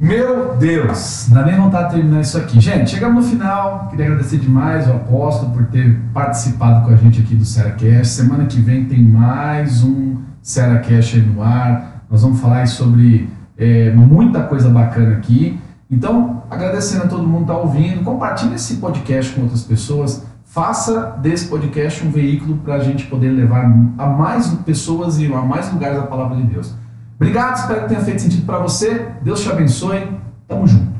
Meu 0.00 0.56
Deus, 0.56 1.28
dá 1.30 1.44
nem 1.44 1.56
vontade 1.56 1.90
de 1.90 1.96
terminar 1.96 2.22
isso 2.22 2.38
aqui. 2.38 2.58
Gente, 2.58 2.92
chegamos 2.92 3.26
no 3.26 3.30
final. 3.30 3.88
Queria 3.90 4.06
agradecer 4.06 4.38
demais 4.38 4.88
ao 4.88 4.96
apóstolo 4.96 5.52
por 5.52 5.66
ter 5.66 6.00
participado 6.14 6.86
com 6.86 6.94
a 6.94 6.96
gente 6.96 7.20
aqui 7.20 7.34
do 7.34 7.44
SeraCast. 7.44 8.14
Semana 8.14 8.46
que 8.46 8.58
vem 8.58 8.86
tem 8.86 9.02
mais 9.02 9.84
um 9.84 10.16
SeraCast 10.40 11.16
aí 11.16 11.22
no 11.22 11.42
ar. 11.42 11.95
Nós 12.10 12.22
vamos 12.22 12.40
falar 12.40 12.66
sobre 12.66 13.28
é, 13.58 13.90
muita 13.92 14.42
coisa 14.44 14.68
bacana 14.68 15.16
aqui. 15.16 15.58
Então, 15.90 16.42
agradecendo 16.50 17.04
a 17.04 17.06
todo 17.06 17.26
mundo 17.26 17.46
que 17.46 17.52
está 17.52 17.58
ouvindo, 17.58 18.04
compartilhe 18.04 18.54
esse 18.54 18.76
podcast 18.76 19.32
com 19.34 19.42
outras 19.42 19.62
pessoas. 19.62 20.24
Faça 20.44 21.16
desse 21.20 21.48
podcast 21.48 22.06
um 22.06 22.10
veículo 22.10 22.56
para 22.58 22.74
a 22.74 22.78
gente 22.78 23.06
poder 23.06 23.30
levar 23.30 23.64
a 23.98 24.06
mais 24.06 24.48
pessoas 24.64 25.18
e 25.18 25.26
a 25.26 25.42
mais 25.42 25.72
lugares 25.72 25.98
a 25.98 26.02
palavra 26.02 26.36
de 26.36 26.44
Deus. 26.44 26.74
Obrigado, 27.16 27.56
espero 27.56 27.82
que 27.82 27.88
tenha 27.88 28.00
feito 28.00 28.22
sentido 28.22 28.46
para 28.46 28.58
você. 28.58 29.08
Deus 29.22 29.40
te 29.40 29.50
abençoe. 29.50 30.08
Tamo 30.46 30.66
junto. 30.66 30.96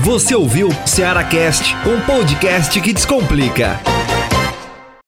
Você 0.00 0.34
ouviu 0.34 0.68
Ceará 0.84 1.22
Cast, 1.22 1.76
um 1.86 2.00
podcast 2.04 2.80
que 2.80 2.92
descomplica. 2.92 3.91